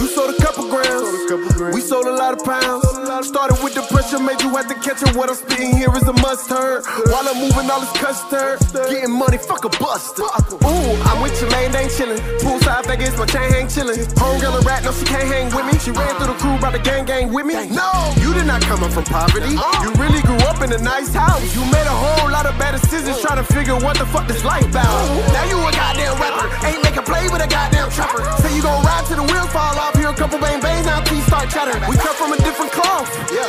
You 0.00 0.08
sold 0.08 0.34
a 0.34 0.38
couple 0.42 0.68
grams. 0.68 1.74
We 1.74 1.80
sold 1.80 2.06
a 2.06 2.12
lot 2.12 2.38
of 2.38 2.44
pounds. 2.44 2.84
Started 3.26 3.62
with 3.62 3.74
the 3.74 3.82
pressure, 4.02 4.22
made 4.22 4.40
you 4.42 4.50
have 4.56 4.68
to 4.68 4.74
catch 4.74 5.02
it. 5.02 5.14
What 5.16 5.28
I'm 5.30 5.36
spitting 5.36 5.76
here 5.76 5.90
is 5.94 6.02
a 6.08 6.12
must. 6.12 6.50
While 6.50 7.28
I'm 7.28 7.38
moving 7.38 7.70
all 7.70 7.80
this 7.80 7.92
custard. 7.92 8.58
Getting 8.90 9.12
money, 9.12 9.38
fuck 9.38 9.64
a 9.64 9.70
buster. 9.78 10.22
Ooh, 10.22 10.90
I'm 11.06 11.22
with 11.22 11.38
your 11.40 11.50
man, 11.50 11.74
ain't 11.76 11.92
chillin'. 11.92 12.18
Poolside 12.42 12.86
Vegas, 12.86 13.16
my 13.16 13.26
chain 13.26 13.50
hang 13.52 13.66
chillin'. 13.66 13.96
Homegirl 14.18 14.58
a 14.58 14.60
rat, 14.66 14.84
no, 14.84 14.92
she 14.92 15.04
can't 15.04 15.28
hang 15.28 15.46
with 15.54 15.66
me. 15.70 15.78
She 15.78 15.90
ran 15.92 16.16
through 16.16 16.34
the 16.34 16.38
crew, 16.40 16.58
brought 16.58 16.72
the 16.72 16.80
gang 16.82 17.04
gang 17.04 17.32
with 17.32 17.46
me. 17.46 17.54
No, 17.70 17.90
you 18.18 18.34
did 18.34 18.46
not 18.46 18.62
come 18.62 18.82
up 18.82 18.92
from 18.92 19.04
poverty. 19.04 19.54
You 19.54 19.90
really 19.96 20.20
grew 20.22 20.40
up 20.50 20.60
in 20.62 20.72
a 20.72 20.78
nice 20.78 21.14
house. 21.14 21.54
You 21.54 21.62
made 21.70 21.86
a 21.86 21.94
whole 21.94 22.30
lot 22.30 22.46
of 22.46 22.58
bad 22.58 22.72
decisions 22.80 23.20
trying 23.20 23.38
to 23.38 23.46
figure 23.46 23.76
what 23.78 23.96
the 23.98 24.06
fuck 24.06 24.26
this 24.26 24.44
life 24.44 24.66
about. 24.66 24.90
Now 25.32 25.44
you 25.46 25.56
a 25.62 25.70
goddamn 25.70 26.18
rapper. 26.18 26.48
Ain't 26.66 26.82
make 26.82 26.96
a 26.96 27.02
play 27.02 27.28
with 27.30 27.42
a 27.42 27.48
goddamn 27.48 27.90
trapper. 27.90 28.24
Say 28.42 28.56
you 28.56 28.62
gon' 28.62 28.82
ride 28.82 29.06
till 29.06 29.22
the 29.22 29.26
wheels 29.30 29.50
fall 29.52 29.78
off. 29.78 29.94
Here 29.96 30.10
a 30.10 30.14
couple 30.14 30.38
bang 30.40 30.60
bangs, 30.60 30.86
now 30.86 31.00
teeth 31.06 31.26
start 31.26 31.48
chatter. 31.48 31.78
We 31.88 31.96
come 31.96 32.16
from 32.16 32.32
a 32.32 32.38
different 32.42 32.72
cloth. 32.72 33.08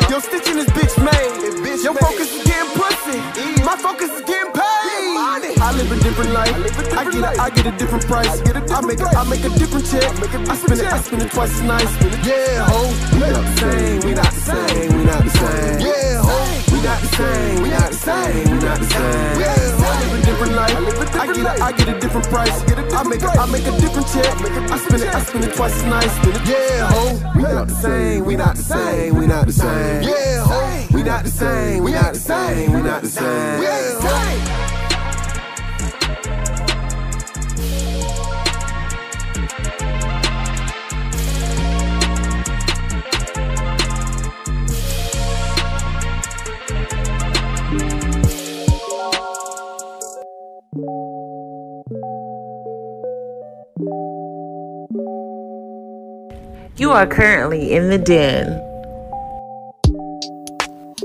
Your 0.09 0.21
stitching 0.43 0.59
is 0.59 0.65
bitch 0.67 1.03
made. 1.03 1.83
Your 1.83 1.93
focus 1.93 2.35
is 2.35 2.43
getting 2.43 2.69
pussy. 2.79 3.63
My 3.63 3.75
focus 3.77 4.11
is 4.11 4.21
getting 4.21 4.51
paid. 4.53 4.72
I 5.73 5.75
live 5.75 5.91
a 5.91 6.03
different 6.03 6.31
life. 6.33 6.53
I 6.93 7.03
get 7.09 7.23
a, 7.23 7.41
I 7.41 7.49
get 7.49 7.65
a 7.65 7.71
different 7.71 8.05
price. 8.05 8.29
I 8.29 8.81
make 8.85 8.99
a, 8.99 9.05
I 9.09 9.23
make 9.25 9.43
a 9.43 9.49
different 9.57 9.89
check. 9.89 10.05
I 10.05 10.55
spend 10.55 10.79
it, 10.79 10.85
I 10.85 11.01
spend 11.01 11.21
it 11.23 11.31
twice 11.31 11.49
as 11.49 11.61
nice. 11.63 11.91
Yeah, 12.21 12.69
ho, 12.69 12.93
we 13.13 13.19
not 13.25 13.41
the 13.41 13.57
same. 13.57 13.99
We 14.05 14.13
not 14.13 14.29
the 14.29 14.41
same. 14.45 14.97
We 14.97 15.03
not 15.03 15.23
the 15.23 15.29
same. 15.33 15.79
Yeah, 15.81 16.21
ho, 16.21 16.37
we 16.69 16.77
not 16.77 17.01
the 17.01 17.07
same. 17.17 17.63
We 17.63 17.69
not 17.71 17.89
the 17.89 17.97
same. 17.97 18.51
We 18.53 18.57
not 18.61 18.77
the 18.77 18.85
same. 18.85 19.39
Yeah, 19.41 19.71
ho, 19.73 19.89
I 19.89 19.97
live 19.97 20.13
a 20.13 20.25
different 20.27 20.53
life. 20.53 21.15
I 21.17 21.25
get 21.33 21.41
a, 21.41 21.63
I 21.63 21.71
get 21.71 21.89
a 21.89 21.99
different 21.99 22.27
price. 22.29 22.57
I 22.93 23.03
make 23.09 23.23
a, 23.23 23.29
I 23.33 23.45
make 23.49 23.65
a 23.65 23.73
different 23.81 24.07
check. 24.13 24.29
I 24.69 24.77
spend 24.77 25.01
it, 25.01 25.09
I 25.09 25.23
spend 25.23 25.43
it 25.43 25.55
twice 25.55 25.73
as 25.73 25.85
nice. 25.85 26.13
Yeah, 26.47 26.85
ho, 26.93 27.31
we 27.35 27.41
not 27.49 27.67
the 27.67 27.73
same. 27.73 28.25
We 28.25 28.35
not 28.35 28.55
the 28.57 28.61
same. 28.61 29.15
We 29.15 29.25
not 29.25 29.47
the 29.47 29.53
same. 29.53 30.03
Yeah, 30.03 30.45
ho, 30.45 30.87
we 30.93 31.01
not 31.01 31.23
the 31.23 31.31
same. 31.31 31.83
We 31.83 31.93
not 31.93 32.13
the 32.13 32.19
same. 32.19 32.73
We 32.73 32.81
not 32.83 33.01
the 33.01 33.09
same. 33.09 33.63
Yeah, 33.63 33.99
ho. 34.01 34.62
You 56.75 56.89
are 56.89 57.05
currently 57.05 57.71
in 57.71 57.89
the 57.89 57.99
den. 57.99 58.59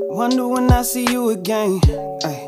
Wonder 0.08 0.48
when 0.48 0.72
I 0.72 0.80
see 0.80 1.04
you 1.12 1.28
again. 1.28 1.78
Ay. 2.24 2.47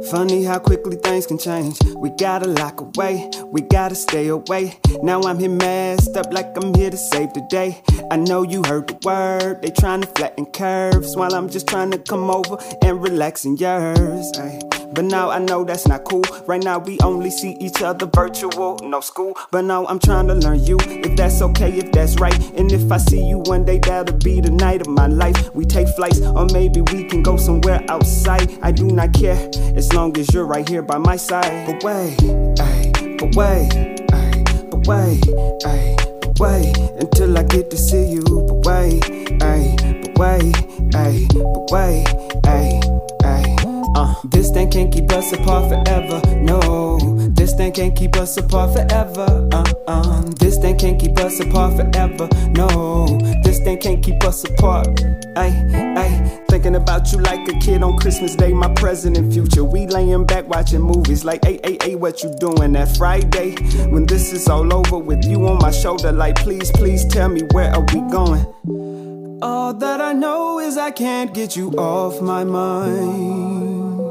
Funny 0.00 0.44
how 0.44 0.58
quickly 0.58 0.96
things 0.96 1.26
can 1.26 1.36
change. 1.36 1.78
We 1.96 2.08
gotta 2.10 2.48
lock 2.48 2.80
away, 2.80 3.30
we 3.46 3.60
gotta 3.60 3.94
stay 3.94 4.28
away. 4.28 4.78
Now 5.02 5.20
I'm 5.22 5.38
here 5.38 5.50
messed 5.50 6.16
up 6.16 6.32
like 6.32 6.56
I'm 6.56 6.72
here 6.74 6.90
to 6.90 6.96
save 6.96 7.34
the 7.34 7.42
day. 7.50 7.82
I 8.10 8.16
know 8.16 8.42
you 8.42 8.62
heard 8.64 8.88
the 8.88 8.98
word, 9.04 9.60
they 9.60 9.70
trying 9.70 10.00
to 10.00 10.06
flatten 10.08 10.46
curves 10.46 11.14
while 11.14 11.34
I'm 11.34 11.50
just 11.50 11.66
trying 11.66 11.90
to 11.90 11.98
come 11.98 12.30
over 12.30 12.56
and 12.82 13.02
relax 13.02 13.44
in 13.44 13.56
yours. 13.56 14.32
Ay. 14.38 14.60
But 14.94 15.06
now 15.06 15.30
I 15.30 15.38
know 15.38 15.64
that's 15.64 15.88
not 15.88 16.04
cool. 16.04 16.22
Right 16.46 16.62
now 16.62 16.78
we 16.78 16.98
only 17.02 17.30
see 17.30 17.56
each 17.60 17.80
other 17.80 18.06
virtual, 18.14 18.78
no 18.82 19.00
school. 19.00 19.36
But 19.50 19.64
now 19.64 19.86
I'm 19.86 19.98
trying 19.98 20.28
to 20.28 20.34
learn 20.34 20.62
you, 20.64 20.76
if 20.80 21.16
that's 21.16 21.40
okay, 21.40 21.72
if 21.78 21.92
that's 21.92 22.16
right. 22.20 22.38
And 22.58 22.70
if 22.70 22.92
I 22.92 22.98
see 22.98 23.26
you 23.26 23.38
one 23.38 23.64
day, 23.64 23.78
that'll 23.78 24.18
be 24.18 24.40
the 24.40 24.50
night 24.50 24.82
of 24.82 24.88
my 24.88 25.06
life. 25.06 25.54
We 25.54 25.64
take 25.64 25.88
flights, 25.88 26.20
or 26.20 26.46
maybe 26.52 26.82
we 26.92 27.04
can 27.04 27.22
go 27.22 27.38
somewhere 27.38 27.82
outside. 27.88 28.58
I 28.62 28.70
do 28.70 28.86
not 28.86 29.14
care, 29.14 29.50
as 29.82 29.92
long 29.94 30.16
as 30.16 30.32
you're 30.32 30.46
right 30.46 30.68
here 30.68 30.80
by 30.80 30.96
my 30.96 31.16
side. 31.16 31.82
Wait, 31.82 32.16
ay, 32.60 32.92
wait, 33.34 33.68
ay, 34.12 34.44
wait, 34.86 35.20
ay, 35.66 35.96
wait, 36.38 36.76
until 37.02 37.36
I 37.36 37.42
get 37.42 37.68
to 37.72 37.76
see 37.76 38.12
you. 38.14 38.22
Wait, 38.64 39.02
ay, 39.42 39.74
wait, 40.20 40.54
ay, 40.94 41.26
wait, 41.72 42.06
ay, 42.46 42.80
ay. 43.24 43.56
Uh, 43.96 44.14
this 44.30 44.52
thing 44.52 44.70
can't 44.70 44.92
keep 44.92 45.10
us 45.10 45.32
apart 45.32 45.68
forever. 45.68 46.20
No, 46.36 46.98
this 47.30 47.52
thing 47.54 47.72
can't 47.72 47.96
keep 47.96 48.14
us 48.14 48.36
apart 48.36 48.74
forever. 48.74 49.48
Uh, 49.52 49.64
uh, 49.88 50.22
this 50.38 50.58
thing 50.58 50.78
can't 50.78 51.00
keep 51.00 51.18
us 51.18 51.40
apart 51.40 51.74
forever. 51.74 52.28
No, 52.50 53.18
this 53.42 53.58
thing 53.58 53.78
can't 53.78 54.00
keep 54.00 54.22
us 54.22 54.44
apart. 54.44 55.02
Ay, 55.36 55.50
ay, 55.96 56.21
thinking 56.52 56.74
about 56.74 57.10
you 57.10 57.18
like 57.18 57.48
a 57.48 57.58
kid 57.60 57.82
on 57.82 57.96
Christmas 57.96 58.36
Day, 58.36 58.52
my 58.52 58.68
present 58.74 59.16
and 59.16 59.32
future. 59.32 59.64
We 59.64 59.86
laying 59.86 60.26
back 60.26 60.46
watching 60.46 60.82
movies 60.82 61.24
like, 61.24 61.42
hey, 61.42 61.58
hey, 61.64 61.78
hey, 61.82 61.94
what 61.94 62.22
you 62.22 62.30
doing 62.40 62.72
that 62.72 62.94
Friday? 62.94 63.54
When 63.88 64.04
this 64.04 64.34
is 64.34 64.46
all 64.50 64.70
over 64.70 64.98
with 64.98 65.24
you 65.24 65.48
on 65.48 65.60
my 65.60 65.70
shoulder, 65.70 66.12
like, 66.12 66.36
please, 66.36 66.70
please 66.72 67.06
tell 67.06 67.30
me 67.30 67.40
where 67.52 67.72
are 67.72 67.80
we 67.94 68.02
going? 68.10 68.44
All 69.42 69.72
that 69.72 70.02
I 70.02 70.12
know 70.12 70.58
is 70.58 70.76
I 70.76 70.90
can't 70.90 71.32
get 71.32 71.56
you 71.56 71.70
off 71.70 72.20
my 72.20 72.44
mind. 72.44 74.02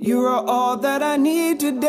You 0.00 0.20
are 0.20 0.44
all 0.44 0.76
that 0.76 1.02
I 1.02 1.16
need 1.16 1.60
today. 1.60 1.88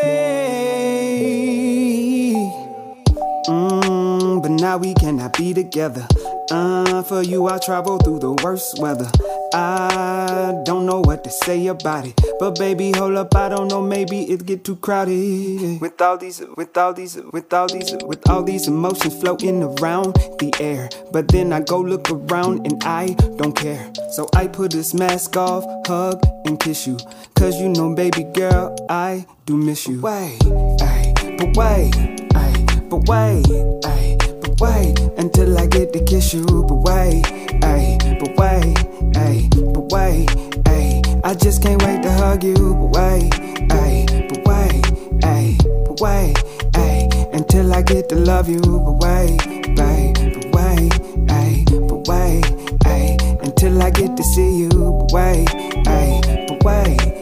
Mm, 3.46 4.42
but 4.42 4.52
now 4.52 4.78
we 4.78 4.94
cannot 4.94 5.38
be 5.38 5.54
together. 5.54 6.08
Uh, 6.52 7.04
for 7.04 7.22
you, 7.22 7.48
I 7.48 7.60
travel 7.60 8.00
through 8.00 8.20
the 8.20 8.32
worst 8.44 8.80
weather. 8.80 9.10
I 9.54 10.62
don't 10.66 10.86
know 10.86 11.00
what 11.02 11.24
to 11.24 11.30
say 11.30 11.68
about 11.68 12.08
it, 12.08 12.20
but 12.40 12.58
baby, 12.58 12.92
hold 12.92 13.16
up, 13.18 13.36
I 13.36 13.50
don't 13.50 13.68
know. 13.68 13.82
Maybe 13.82 14.22
it 14.32 14.46
get 14.46 14.64
too 14.64 14.76
crowded 14.78 15.80
with 15.80 16.02
all 16.02 16.18
these, 16.18 16.42
with 16.58 16.76
all 16.76 16.94
these, 16.94 17.18
with 17.32 17.54
all 17.54 17.68
these, 17.68 17.96
with 18.04 18.28
all 18.30 18.44
these 18.44 18.68
emotions 18.68 19.20
floating 19.20 19.62
around 19.64 20.16
the 20.40 20.52
air. 20.60 20.90
But 21.12 21.28
then 21.28 21.54
I 21.54 21.62
go 21.62 21.80
look 21.80 22.10
around 22.10 22.66
and 22.66 22.84
I 22.84 23.14
don't 23.38 23.56
care. 23.56 23.92
So 24.12 24.28
I 24.36 24.48
put 24.48 24.72
this 24.72 24.94
mask 24.94 25.38
off, 25.38 25.64
hug 25.88 26.24
and 26.46 26.60
kiss 26.60 26.88
you, 26.88 26.98
cause 27.36 27.60
you 27.60 27.70
know, 27.70 27.94
baby 27.94 28.24
girl, 28.24 28.76
I 28.90 29.26
do 29.46 29.56
miss 29.56 29.88
you. 29.88 30.02
Wait, 30.02 30.40
ay, 30.82 31.14
but 31.38 31.56
wait, 31.56 31.94
ay, 32.36 32.66
but 32.90 33.08
wait, 33.08 33.46
ay, 33.86 34.16
but 34.18 34.19
wait 34.60 35.00
until 35.18 35.58
I 35.58 35.66
get 35.68 35.94
to 35.94 36.04
kiss 36.04 36.34
you. 36.34 36.46
But 36.46 36.82
wait, 36.88 37.24
ay, 37.64 37.98
but 38.20 38.36
wait, 38.38 38.78
ay, 39.16 39.50
but 39.74 39.92
wait, 39.92 40.28
ay, 40.68 41.02
I 41.24 41.36
just 41.36 41.62
can't 41.64 41.82
wait 41.84 42.04
to 42.04 42.12
hug 42.12 42.44
you. 42.44 42.56
But 42.56 42.92
wait, 42.98 43.34
ay, 43.72 44.06
but 44.30 44.42
wait, 44.48 44.86
ay, 45.24 45.58
but 45.86 46.02
wait, 46.02 46.36
ay, 46.76 47.10
until 47.34 47.74
I 47.74 47.82
get 47.82 48.10
to 48.10 48.16
love 48.16 48.50
you. 48.50 48.62
But 48.62 48.98
wait, 49.04 49.76
babe, 49.76 50.16
but 50.36 50.48
wait, 50.56 50.94
ay, 51.30 51.66
but 51.88 52.08
wait, 52.08 52.46
ay, 52.86 53.18
until 53.42 53.82
I 53.82 53.90
get 53.90 54.16
to 54.18 54.24
see 54.24 54.58
you. 54.60 54.70
But 54.70 55.12
wait, 55.14 55.50
ay, 55.88 56.46
but 56.48 56.64
wait. 56.64 57.20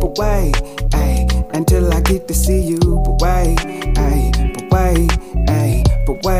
but 0.00 0.18
wait, 0.18 0.54
ay, 0.94 1.26
until 1.52 1.92
I 1.92 2.00
get 2.00 2.28
to 2.28 2.34
see 2.34 2.60
you, 2.60 2.78
but 2.78 3.20
wait, 3.22 3.58
ay, 3.96 4.30
but 4.54 4.70
wait, 4.72 5.10
ay, 5.48 5.51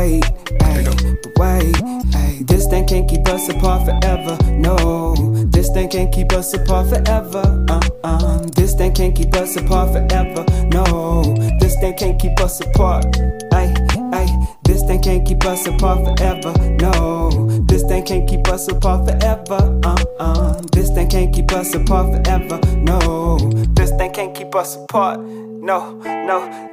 wait, 0.03 0.23
ay, 0.61 0.85
wait, 1.37 1.75
ay. 2.15 2.43
This 2.45 2.67
thing 2.67 2.85
can't 2.85 3.09
keep 3.09 3.27
us 3.29 3.49
apart 3.49 3.85
forever, 3.85 4.37
no. 4.51 5.15
This 5.49 5.69
thing 5.69 5.89
can't 5.89 6.13
keep 6.13 6.31
us 6.33 6.53
apart 6.53 6.89
forever, 6.89 7.65
uh 7.69 7.81
uh. 8.03 8.37
This 8.55 8.75
thing 8.75 8.93
can't 8.93 9.15
keep 9.15 9.33
us 9.35 9.55
apart 9.55 9.93
forever, 9.93 10.43
no. 10.67 11.23
This 11.59 11.75
thing 11.79 11.95
can't 11.97 12.19
keep 12.19 12.39
us 12.39 12.59
apart, 12.59 13.05
ay, 13.53 13.73
ay. 14.13 14.27
This 14.63 14.83
thing 14.83 15.01
can't 15.01 15.25
keep 15.25 15.43
us 15.45 15.65
apart 15.67 15.99
forever, 16.05 16.53
no. 16.81 17.29
This 17.67 17.83
thing 17.83 18.03
can't 18.05 18.27
keep 18.27 18.47
us 18.47 18.67
apart 18.67 19.07
forever, 19.07 19.79
uh 19.83 20.03
uh. 20.19 20.61
This 20.71 20.89
thing 20.91 21.09
can't 21.09 21.33
keep 21.33 21.51
us 21.51 21.73
apart 21.73 22.11
forever, 22.13 22.59
no. 22.77 23.37
This 23.73 23.91
thing 23.91 24.11
can't 24.11 24.35
keep 24.35 24.53
us 24.55 24.75
apart, 24.75 25.19
no, 25.19 25.93
no. 26.03 26.72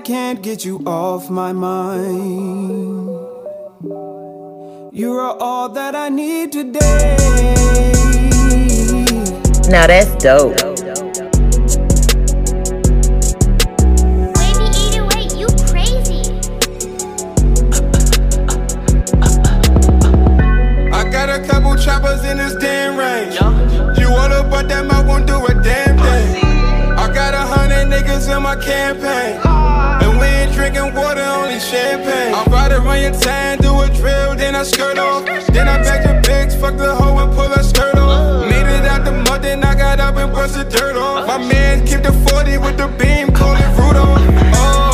I 0.00 0.02
can't 0.02 0.40
get 0.40 0.64
you 0.64 0.78
off 0.86 1.28
my 1.28 1.52
mind. 1.52 3.06
You 4.94 5.12
are 5.12 5.36
all 5.38 5.68
that 5.68 5.94
I 5.94 6.08
need 6.08 6.52
today. 6.52 7.16
Now 9.68 9.86
that's 9.86 10.10
dope. 10.16 10.56
Baby 14.40 14.68
808, 14.88 15.36
you 15.36 15.48
crazy. 15.68 16.24
I 20.90 21.10
got 21.12 21.28
a 21.28 21.46
couple 21.46 21.76
choppers 21.76 22.24
in 22.24 22.38
this 22.38 22.54
damn 22.54 22.96
range. 22.96 23.34
You 23.98 24.08
all 24.08 24.32
about 24.32 24.66
them, 24.66 24.90
I 24.90 25.04
won't 25.04 25.26
do 25.26 25.36
a 25.44 25.52
damn 25.62 25.98
thing. 25.98 26.42
I 26.98 27.12
got 27.12 27.34
a 27.34 27.44
hundred 27.44 27.88
niggas 27.88 28.34
in 28.34 28.42
my 28.42 28.56
campaign. 28.56 29.40
Ah. 29.44 29.59
Champagne. 31.90 32.34
I 32.34 32.44
ride 32.50 32.72
around 32.72 33.02
your 33.02 33.16
town, 33.20 33.58
do 33.58 33.80
a 33.80 33.88
drill, 33.88 34.34
then 34.36 34.54
I 34.54 34.62
skirt 34.62 34.98
off. 34.98 35.24
Then 35.54 35.68
I 35.68 35.76
back 35.82 36.00
your 36.06 36.20
pigs, 36.22 36.54
fuck 36.54 36.76
the 36.76 36.94
hoe 36.94 37.18
and 37.18 37.32
pull 37.34 37.48
her 37.48 37.62
skirt 37.62 37.96
off. 37.96 38.48
Made 38.48 38.68
it 38.76 38.84
out 38.86 39.04
the 39.04 39.12
mud, 39.12 39.42
then 39.42 39.64
I 39.64 39.74
got 39.74 40.00
up 40.00 40.16
and 40.16 40.32
busted 40.32 40.68
dirt 40.68 40.96
off. 40.96 41.26
My 41.26 41.38
man 41.38 41.86
keep 41.86 42.02
the 42.02 42.12
40 42.12 42.58
with 42.58 42.76
the 42.76 42.88
beam, 42.98 43.32
call 43.32 43.54
it 43.56 43.70
Rudolph. 43.78 44.20
Oh, 44.62 44.89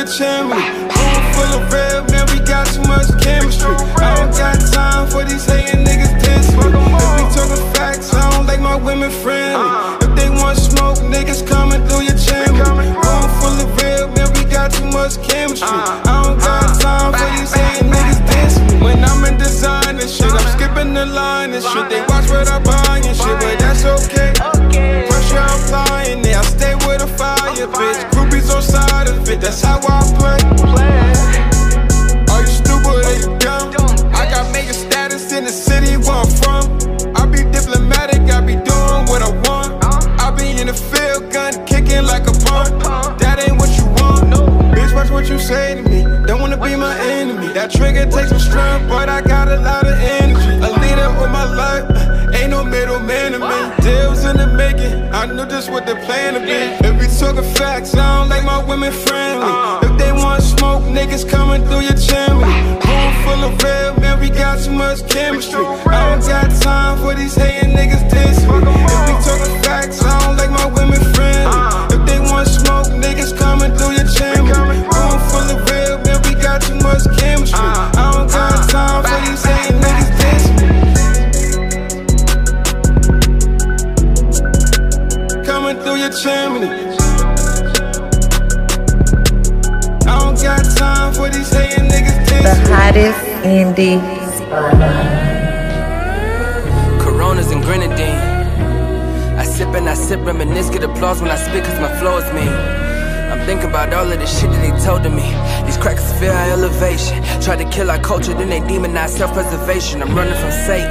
your 0.00 0.08
chimney. 0.08 0.56
Room 0.56 1.22
full 1.36 1.52
of 1.60 1.72
red, 1.72 2.10
man, 2.10 2.24
we 2.32 2.40
got 2.40 2.66
too 2.72 2.82
much 2.88 3.08
chemistry. 3.20 3.68
I 4.00 4.16
don't 4.16 4.32
got 4.32 4.56
time 4.72 5.08
for 5.10 5.24
these 5.24 5.44
hating 5.44 5.84
niggas 5.84 6.14
diss 6.24 6.48
me. 6.56 6.64
If 6.64 7.12
we 7.16 7.24
talking 7.36 7.64
facts, 7.74 8.14
I 8.14 8.30
don't 8.32 8.46
like 8.46 8.60
my 8.60 8.76
women 8.76 9.10
friendly. 9.10 9.68
If 10.00 10.12
they 10.16 10.30
want 10.30 10.56
smoke, 10.58 10.98
niggas 10.98 11.46
coming 11.46 11.84
through 11.86 12.08
your 12.08 12.16
chimney. 12.16 12.60
Room 12.60 13.26
full 13.40 13.56
of 13.60 13.76
red, 13.82 14.16
man, 14.16 14.32
we 14.32 14.44
got 14.48 14.72
too 14.72 14.88
much 14.88 15.20
chemistry. 15.22 15.68
I 15.68 16.24
don't 16.24 16.38
got 16.38 16.80
time 16.80 17.12
for 17.12 17.28
these 17.36 17.52
hating 17.52 17.92
niggas 17.92 18.20
diss 18.24 18.54
me. 18.72 18.80
When 18.80 19.04
I'm 19.04 19.24
in 19.24 19.36
design 19.36 20.00
and 20.00 20.08
shit, 20.08 20.32
I'm 20.32 20.48
skipping 20.56 20.94
the 20.94 21.04
line 21.04 21.52
and 21.52 21.62
shit. 21.62 21.88
They 21.90 22.00
watch 22.08 22.28
what 22.30 22.48
I 22.48 22.58
Coronas 97.00 97.52
and 97.52 97.62
grenadine. 97.62 98.18
I 99.38 99.44
sip 99.44 99.68
and 99.68 99.88
I 99.88 99.94
sip, 99.94 100.20
reminisce, 100.26 100.70
get 100.70 100.82
applause 100.82 101.22
when 101.22 101.30
I 101.30 101.36
spit, 101.36 101.64
cause 101.64 101.78
my 101.78 101.94
flow 101.98 102.18
is 102.18 102.32
mean. 102.32 102.52
I'm 103.30 103.38
thinking 103.46 103.68
about 103.70 103.94
all 103.94 104.10
of 104.10 104.18
the 104.18 104.26
shit 104.26 104.50
that 104.50 104.60
they 104.60 104.84
told 104.84 105.04
to 105.04 105.08
me. 105.10 105.22
These 105.64 105.76
crackers 105.76 106.12
fear 106.18 106.32
our 106.32 106.50
elevation. 106.50 107.22
Tried 107.40 107.58
to 107.62 107.70
kill 107.70 107.90
our 107.90 108.00
culture, 108.00 108.34
then 108.34 108.48
they 108.48 108.60
demonize 108.60 109.10
self 109.10 109.32
preservation. 109.32 110.02
I'm 110.02 110.16
running 110.16 110.34
from 110.34 110.50
Satan. 110.50 110.90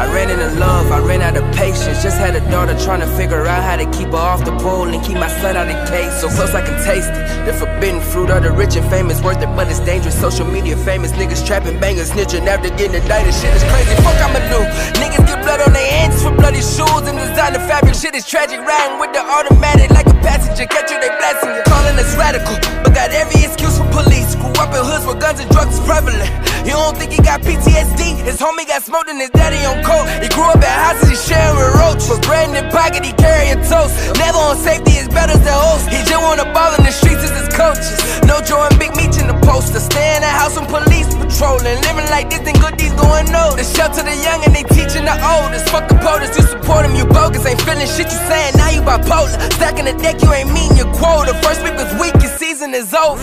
I 0.00 0.10
ran 0.14 0.30
into 0.30 0.58
love, 0.58 0.90
I 0.90 1.00
ran 1.00 1.20
out 1.20 1.36
of 1.36 1.44
patience. 1.54 2.02
Just 2.02 2.16
had 2.16 2.34
a 2.36 2.40
daughter 2.50 2.76
trying 2.84 3.00
to 3.00 3.06
figure 3.18 3.44
out 3.44 3.62
how 3.62 3.76
to 3.76 3.84
keep 3.96 4.08
her 4.08 4.16
off 4.16 4.44
the 4.46 4.56
pole 4.58 4.88
and 4.88 5.04
keep 5.04 5.18
my 5.18 5.28
son 5.28 5.56
out 5.56 5.68
of 5.68 5.88
cage. 5.88 6.10
So 6.20 6.28
close 6.28 6.54
I 6.54 6.62
can 6.64 6.82
taste 6.84 7.10
it. 7.10 7.23
The 7.44 7.52
forbidden 7.52 8.00
fruit 8.00 8.30
of 8.30 8.42
the 8.42 8.50
rich 8.50 8.74
and 8.76 8.88
famous, 8.88 9.20
worth 9.20 9.42
it, 9.42 9.52
but 9.52 9.68
it's 9.68 9.80
dangerous. 9.80 10.18
Social 10.18 10.46
media 10.46 10.76
famous, 10.78 11.12
niggas 11.12 11.44
trapping 11.46 11.78
bangers, 11.78 12.10
snitching 12.10 12.48
after 12.48 12.70
getting 12.70 12.96
indicted. 12.96 13.34
Shit 13.34 13.52
is 13.52 13.62
crazy, 13.68 13.92
fuck 14.00 14.16
I'ma 14.16 14.40
do. 14.48 14.64
Niggas 14.96 15.28
get 15.28 15.44
blood 15.44 15.60
on 15.60 15.76
their 15.76 15.90
hands 15.92 16.22
for 16.24 16.32
bloody 16.32 16.64
shoes 16.64 17.04
and 17.04 17.20
designer 17.20 17.60
fabric. 17.68 17.94
Shit 17.94 18.14
is 18.14 18.24
tragic, 18.24 18.60
riding 18.64 18.98
with 18.98 19.12
the 19.12 19.20
automatic 19.20 19.90
like 19.90 20.08
a 20.08 20.16
passenger. 20.24 20.64
Catch 20.64 20.90
you, 20.90 20.98
they 21.04 21.12
blessing 21.20 21.52
you. 21.52 21.62
Calling 21.68 22.00
us 22.00 22.16
radical, 22.16 22.56
but 22.80 22.96
got 22.96 23.12
every 23.12 23.44
excuse 23.44 23.76
police. 23.94 24.34
Grew 24.34 24.50
up 24.58 24.74
in 24.74 24.82
hoods 24.82 25.06
where 25.06 25.16
guns 25.16 25.38
and 25.38 25.48
drugs 25.54 25.78
is 25.78 25.84
prevalent. 25.86 26.28
You 26.66 26.74
don't 26.74 26.98
think 26.98 27.14
he 27.14 27.22
got 27.22 27.40
PTSD? 27.40 28.26
His 28.26 28.40
homie 28.42 28.66
got 28.66 28.82
smoked 28.82 29.08
and 29.08 29.20
his 29.20 29.30
daddy 29.30 29.62
on 29.64 29.84
coke. 29.86 30.10
He 30.18 30.28
grew 30.28 30.50
up 30.50 30.58
at 30.58 30.76
houses 30.82 31.08
he 31.12 31.16
sharing 31.16 31.54
with 31.54 31.72
roach. 31.78 32.02
For 32.02 32.18
bread 32.26 32.50
in 32.50 32.58
his 32.58 32.68
pocket, 32.74 33.06
he 33.06 33.12
carrying 33.14 33.62
toast. 33.62 33.94
Never 34.18 34.38
on 34.38 34.56
safety, 34.58 34.98
his 34.98 35.08
better 35.08 35.38
than 35.38 35.54
host. 35.54 35.86
He 35.88 36.02
just 36.02 36.20
wanna 36.20 36.48
ball 36.52 36.74
in 36.74 36.82
the 36.82 36.92
streets 36.92 37.22
as 37.22 37.32
his 37.36 37.48
coaches. 37.54 38.00
No 38.26 38.42
Joe 38.42 38.66
and 38.66 38.76
Big 38.80 38.96
Meech 38.96 39.20
in 39.20 39.28
the 39.30 39.38
poster. 39.46 39.78
Stay 39.78 40.16
in 40.16 40.22
the 40.24 40.32
house 40.32 40.58
when 40.58 40.66
police 40.66 41.08
patrolling. 41.14 41.78
Living 41.86 42.08
like 42.10 42.32
this, 42.32 42.40
then 42.40 42.56
good 42.58 42.76
deeds 42.80 42.96
going 42.96 43.30
no. 43.30 43.54
The 43.54 43.64
shelter 43.64 44.02
the 44.02 44.16
young 44.24 44.40
and 44.42 44.56
they 44.56 44.64
teaching 44.72 45.04
the 45.04 45.16
oldest. 45.20 45.68
Fuck 45.68 45.88
the 45.92 46.00
POTUS, 46.00 46.32
you 46.36 46.44
support 46.48 46.88
him, 46.88 46.96
you 46.96 47.04
bogus. 47.04 47.44
Ain't 47.46 47.60
feeling 47.62 47.86
shit 47.86 48.08
you 48.08 48.20
saying, 48.26 48.56
now 48.56 48.72
you 48.72 48.80
bipolar. 48.80 49.36
Stacking 49.54 49.84
the 49.84 49.94
deck, 50.00 50.22
you 50.24 50.32
ain't 50.32 50.48
meeting 50.48 50.80
your 50.80 50.90
quota. 50.96 51.36
First 51.44 51.62
week 51.62 51.76
was 51.76 51.92
weak, 52.00 52.16
your 52.24 52.32
season 52.40 52.72
is 52.72 52.92
over. 52.94 53.20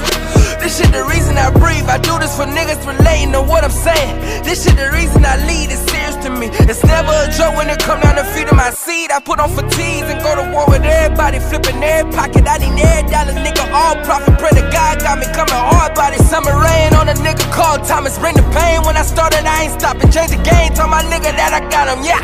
This 0.61 0.77
shit 0.77 0.93
the 0.93 1.03
reason 1.09 1.37
I 1.41 1.49
breathe. 1.49 1.89
I 1.89 1.97
do 1.97 2.13
this 2.21 2.37
for 2.37 2.45
niggas 2.45 2.85
relating 2.85 3.33
to 3.33 3.41
what 3.41 3.65
I'm 3.65 3.73
saying. 3.73 4.45
This 4.45 4.63
shit 4.63 4.77
the 4.77 4.93
reason 4.93 5.25
I 5.25 5.41
lead. 5.49 5.73
It's 5.73 5.81
serious 5.89 6.15
to 6.21 6.29
me. 6.29 6.53
It's 6.69 6.85
never 6.85 7.09
a 7.09 7.27
joke 7.33 7.57
when 7.57 7.67
it 7.67 7.81
come 7.81 7.99
down 7.99 8.15
to 8.15 8.23
feeding 8.31 8.55
my 8.55 8.69
seed. 8.69 9.09
I 9.09 9.19
put 9.19 9.39
on 9.41 9.49
fatigues 9.49 10.05
and 10.05 10.21
go 10.21 10.37
to 10.37 10.45
war 10.53 10.69
with 10.69 10.85
everybody, 10.85 11.39
flipping 11.39 11.81
every 11.81 12.13
pocket. 12.13 12.45
I 12.45 12.61
need 12.61 12.77
every 12.77 13.09
dollar, 13.09 13.33
nigga. 13.33 13.65
All 13.73 13.97
profit. 14.05 14.37
Pray 14.37 14.53
to 14.53 14.63
God 14.69 15.01
got 15.01 15.17
me 15.17 15.25
coming 15.33 15.57
hard 15.73 15.95
body. 15.95 16.17
Summer 16.29 16.53
rain 16.53 16.93
on 16.93 17.09
a 17.09 17.17
nigga 17.17 17.43
called 17.51 17.83
Thomas. 17.83 18.17
Bring 18.21 18.35
the 18.37 18.45
pain. 18.53 18.85
When 18.85 18.95
I 18.95 19.03
started, 19.03 19.43
I 19.43 19.65
ain't 19.65 19.73
stopping. 19.81 20.11
Change 20.13 20.31
the 20.31 20.41
game. 20.45 20.71
Tell 20.77 20.87
my 20.87 21.01
nigga 21.09 21.33
that 21.41 21.51
I 21.57 21.61
got 21.73 21.89
him. 21.89 22.05
Yeah. 22.05 22.21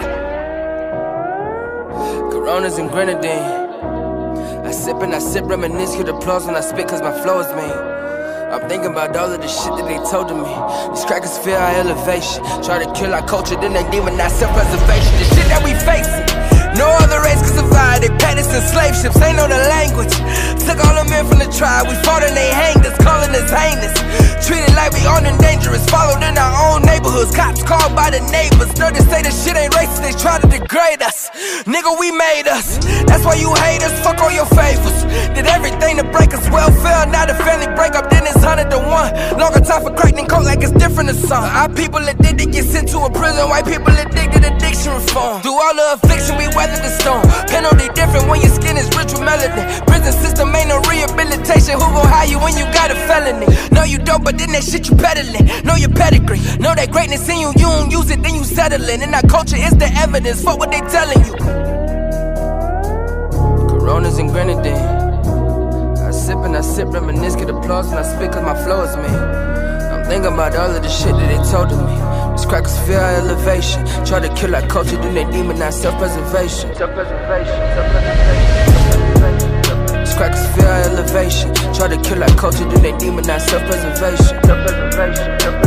Coronas 2.30 2.78
and 2.78 2.90
grenadine. 2.90 3.66
I 4.68 4.72
sip 4.72 5.02
and 5.02 5.16
I 5.16 5.20
sip, 5.20 5.46
reminisce, 5.46 5.94
hear 5.94 6.04
the 6.04 6.14
applause 6.14 6.46
when 6.46 6.56
I 6.56 6.62
spit, 6.62 6.88
cause 6.90 7.02
my 7.02 7.12
flow 7.24 7.40
is 7.40 7.48
mean. 7.56 7.98
I'm 8.48 8.64
thinking 8.70 8.92
about 8.92 9.12
all 9.18 9.28
of 9.28 9.42
the 9.42 9.48
shit 9.48 9.76
that 9.76 9.84
they 9.92 10.00
told 10.08 10.32
to 10.32 10.36
me. 10.36 10.48
These 10.96 11.04
crackers 11.04 11.36
fear 11.38 11.60
our 11.60 11.84
elevation. 11.84 12.40
Try 12.64 12.80
to 12.80 12.88
kill 12.96 13.12
our 13.12 13.26
culture, 13.28 13.60
then 13.60 13.76
they 13.76 13.84
demonize 13.92 14.40
self-preservation. 14.40 15.14
The 15.20 15.28
shit 15.36 15.48
that 15.52 15.60
we 15.68 15.76
facing. 15.84 16.24
No 16.80 16.88
other 17.04 17.20
race 17.28 17.44
can 17.44 17.60
survive. 17.60 18.00
They 18.00 18.14
paid 18.24 18.40
us 18.40 18.48
in 18.48 18.64
slave 18.72 18.96
ships, 18.96 19.20
ain't 19.20 19.36
know 19.36 19.52
the 19.52 19.60
language. 19.68 20.16
Took 20.64 20.80
all 20.80 20.96
the 20.96 21.04
men 21.12 21.28
from 21.28 21.44
the 21.44 21.50
tribe, 21.52 21.92
we 21.92 21.96
fought 22.08 22.24
and 22.24 22.32
they 22.38 22.48
hanged 22.56 22.88
us, 22.88 22.96
calling 23.04 23.36
us 23.36 23.52
heinous. 23.52 23.92
Treated 24.48 24.72
like 24.80 24.96
we 24.96 25.04
own 25.12 25.28
and 25.28 25.36
dangerous, 25.44 25.84
followed 25.92 26.24
in 26.24 26.38
our 26.40 26.56
own 26.72 26.88
neighborhoods. 26.88 27.36
Cops 27.36 27.64
called 27.68 28.00
by 28.00 28.16
the 28.16 28.24
neighbors. 28.32 28.72
No, 28.80 28.88
they 28.94 29.04
say 29.12 29.28
the 29.28 29.34
shit 29.34 29.60
ain't 29.60 29.76
racist, 29.76 30.08
they 30.08 30.16
try 30.16 30.40
to 30.40 30.48
degrade 30.48 31.04
us. 31.04 31.28
Nigga, 31.68 31.92
we 32.00 32.16
made 32.16 32.48
us. 32.48 32.80
That's 33.12 33.28
why 33.28 33.36
you 33.36 33.52
hate 33.68 33.84
us, 33.84 33.92
fuck 34.06 34.24
all 34.24 34.32
your 34.32 34.48
favors. 34.56 35.04
Did 35.36 35.52
everything 35.52 35.98
to 35.98 36.06
break 36.16 36.32
us, 36.32 36.48
welfare, 36.48 37.10
now 37.12 37.26
the 37.26 37.36
family 37.42 37.68
break 37.76 37.98
up, 37.98 38.08
it's 38.30 38.44
100 38.44 38.70
to 38.72 38.80
1. 38.80 39.40
Longer 39.40 39.62
time 39.62 39.82
for 39.84 39.94
cracking 39.96 40.28
coke 40.28 40.44
like 40.44 40.62
it's 40.62 40.72
different 40.74 41.10
to 41.10 41.16
some. 41.16 41.44
Our 41.44 41.70
people 41.70 42.02
addicted 42.04 42.52
get 42.52 42.66
sent 42.66 42.90
to 42.90 43.00
a 43.06 43.10
prison, 43.12 43.48
white 43.50 43.66
people 43.66 43.94
addicted 43.94 44.44
addiction 44.44 44.94
reform. 44.94 45.42
Through 45.42 45.58
all 45.58 45.76
the 45.76 45.86
affliction, 45.96 46.38
we 46.38 46.48
weather 46.56 46.80
the 46.82 46.92
storm. 47.00 47.24
Penalty 47.48 47.88
different 47.94 48.28
when 48.28 48.42
your 48.42 48.52
skin 48.52 48.78
is 48.78 48.90
rich 48.98 49.14
with 49.14 49.24
melanin. 49.24 49.66
Prison 49.88 50.14
system 50.14 50.54
ain't 50.56 50.70
no 50.70 50.82
rehabilitation. 50.90 51.80
Who 51.80 51.88
gon' 51.96 52.08
hire 52.08 52.28
you 52.28 52.40
when 52.40 52.58
you 52.58 52.66
got 52.74 52.92
a 52.92 52.98
felony? 53.08 53.48
No, 53.72 53.84
you 53.84 53.98
don't, 54.00 54.24
but 54.24 54.38
then 54.38 54.52
that 54.52 54.64
shit 54.64 54.90
you 54.90 54.96
peddling. 54.96 55.48
Know 55.64 55.76
your 55.76 55.92
pedigree. 55.92 56.40
Know 56.60 56.74
that 56.76 56.92
greatness 56.92 57.28
in 57.30 57.40
you, 57.40 57.50
you 57.56 57.68
don't 57.70 57.92
use 57.92 58.10
it, 58.10 58.22
then 58.24 58.36
you 58.36 58.44
settling. 58.44 59.02
And 59.04 59.14
our 59.14 59.24
culture 59.24 59.58
is 59.58 59.76
the 59.78 59.88
evidence. 59.98 60.44
Fuck 60.44 60.60
what 60.60 60.72
they 60.72 60.82
telling 60.82 61.24
you. 61.26 61.36
Coronas 63.80 64.18
and 64.18 64.30
grenadine. 64.32 64.97
I 66.28 66.30
sip 66.30 66.44
and 66.44 66.58
I 66.58 66.62
sip, 66.62 66.92
reminisce, 66.92 67.36
get 67.38 67.50
applause 67.50 67.88
when 67.88 68.00
I 68.00 68.04
spit, 68.04 68.34
cause 68.34 68.44
my 68.44 68.54
flow 68.66 68.84
is 68.84 68.98
me. 68.98 69.08
I'm 69.08 70.04
thinking 70.10 70.34
about 70.34 70.58
all 70.58 70.76
of 70.76 70.84
the 70.84 70.90
shit 70.90 71.14
that 71.14 71.28
they 71.32 71.38
told 71.50 71.70
to 71.70 71.76
me. 71.78 71.96
These 72.36 72.46
crackers 72.46 72.78
fear 72.80 73.00
our 73.00 73.14
elevation. 73.24 73.86
Try 74.06 74.20
to 74.20 74.28
kill 74.36 74.54
our 74.54 74.68
culture, 74.68 74.98
then 74.98 75.14
they 75.16 75.24
demonize 75.24 75.80
self-preservation. 75.80 76.76
Self-preservation, 76.76 77.48
self-preservation. 77.48 80.04
These 80.04 80.16
crackers 80.16 80.46
fear 80.52 80.68
elevation. 80.92 81.54
Try 81.74 81.88
to 81.96 82.02
kill 82.04 82.22
our 82.22 82.36
culture, 82.36 82.66
then 82.66 82.82
they 82.84 82.92
demonize 82.92 83.48
self-preservation. 83.48 84.44
Self-preservation, 84.44 85.40
self-preservation, 85.40 85.67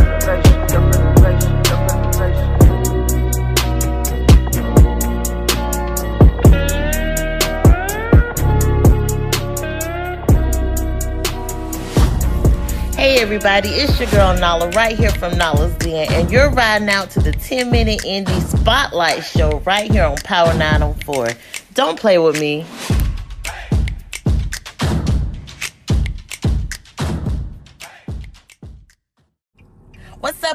Everybody, 13.20 13.68
it's 13.68 14.00
your 14.00 14.08
girl 14.08 14.34
Nala 14.34 14.70
right 14.70 14.96
here 14.96 15.10
from 15.10 15.36
Nala's 15.36 15.74
Den, 15.74 16.10
and 16.10 16.30
you're 16.32 16.48
riding 16.52 16.88
out 16.88 17.10
to 17.10 17.20
the 17.20 17.32
10 17.32 17.70
minute 17.70 18.00
indie 18.00 18.40
spotlight 18.40 19.22
show 19.22 19.58
right 19.66 19.90
here 19.90 20.04
on 20.04 20.16
Power 20.24 20.54
904. 20.54 21.28
Don't 21.74 22.00
play 22.00 22.16
with 22.16 22.40
me. 22.40 22.64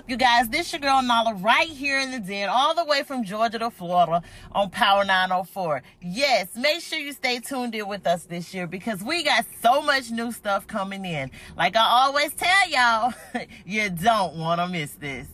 You 0.07 0.17
guys? 0.17 0.47
This 0.49 0.71
your 0.71 0.79
girl 0.79 1.01
Nala 1.01 1.33
right 1.35 1.67
here 1.67 1.99
in 1.99 2.11
the 2.11 2.19
den, 2.19 2.49
all 2.49 2.75
the 2.75 2.85
way 2.85 3.03
from 3.03 3.23
Georgia 3.23 3.59
to 3.59 3.71
Florida 3.71 4.21
on 4.51 4.69
Power 4.69 5.03
904. 5.03 5.81
Yes, 6.01 6.55
make 6.55 6.81
sure 6.81 6.99
you 6.99 7.11
stay 7.11 7.39
tuned 7.39 7.73
in 7.73 7.87
with 7.87 8.05
us 8.05 8.25
this 8.25 8.53
year 8.53 8.67
because 8.67 9.03
we 9.03 9.23
got 9.23 9.45
so 9.61 9.81
much 9.81 10.11
new 10.11 10.31
stuff 10.31 10.67
coming 10.67 11.05
in. 11.05 11.31
Like 11.57 11.75
I 11.75 11.85
always 11.85 12.33
tell 12.33 12.69
y'all, 12.69 13.13
you 13.65 13.89
don't 13.89 14.37
want 14.37 14.61
to 14.61 14.67
miss 14.67 14.91
this. 14.93 15.27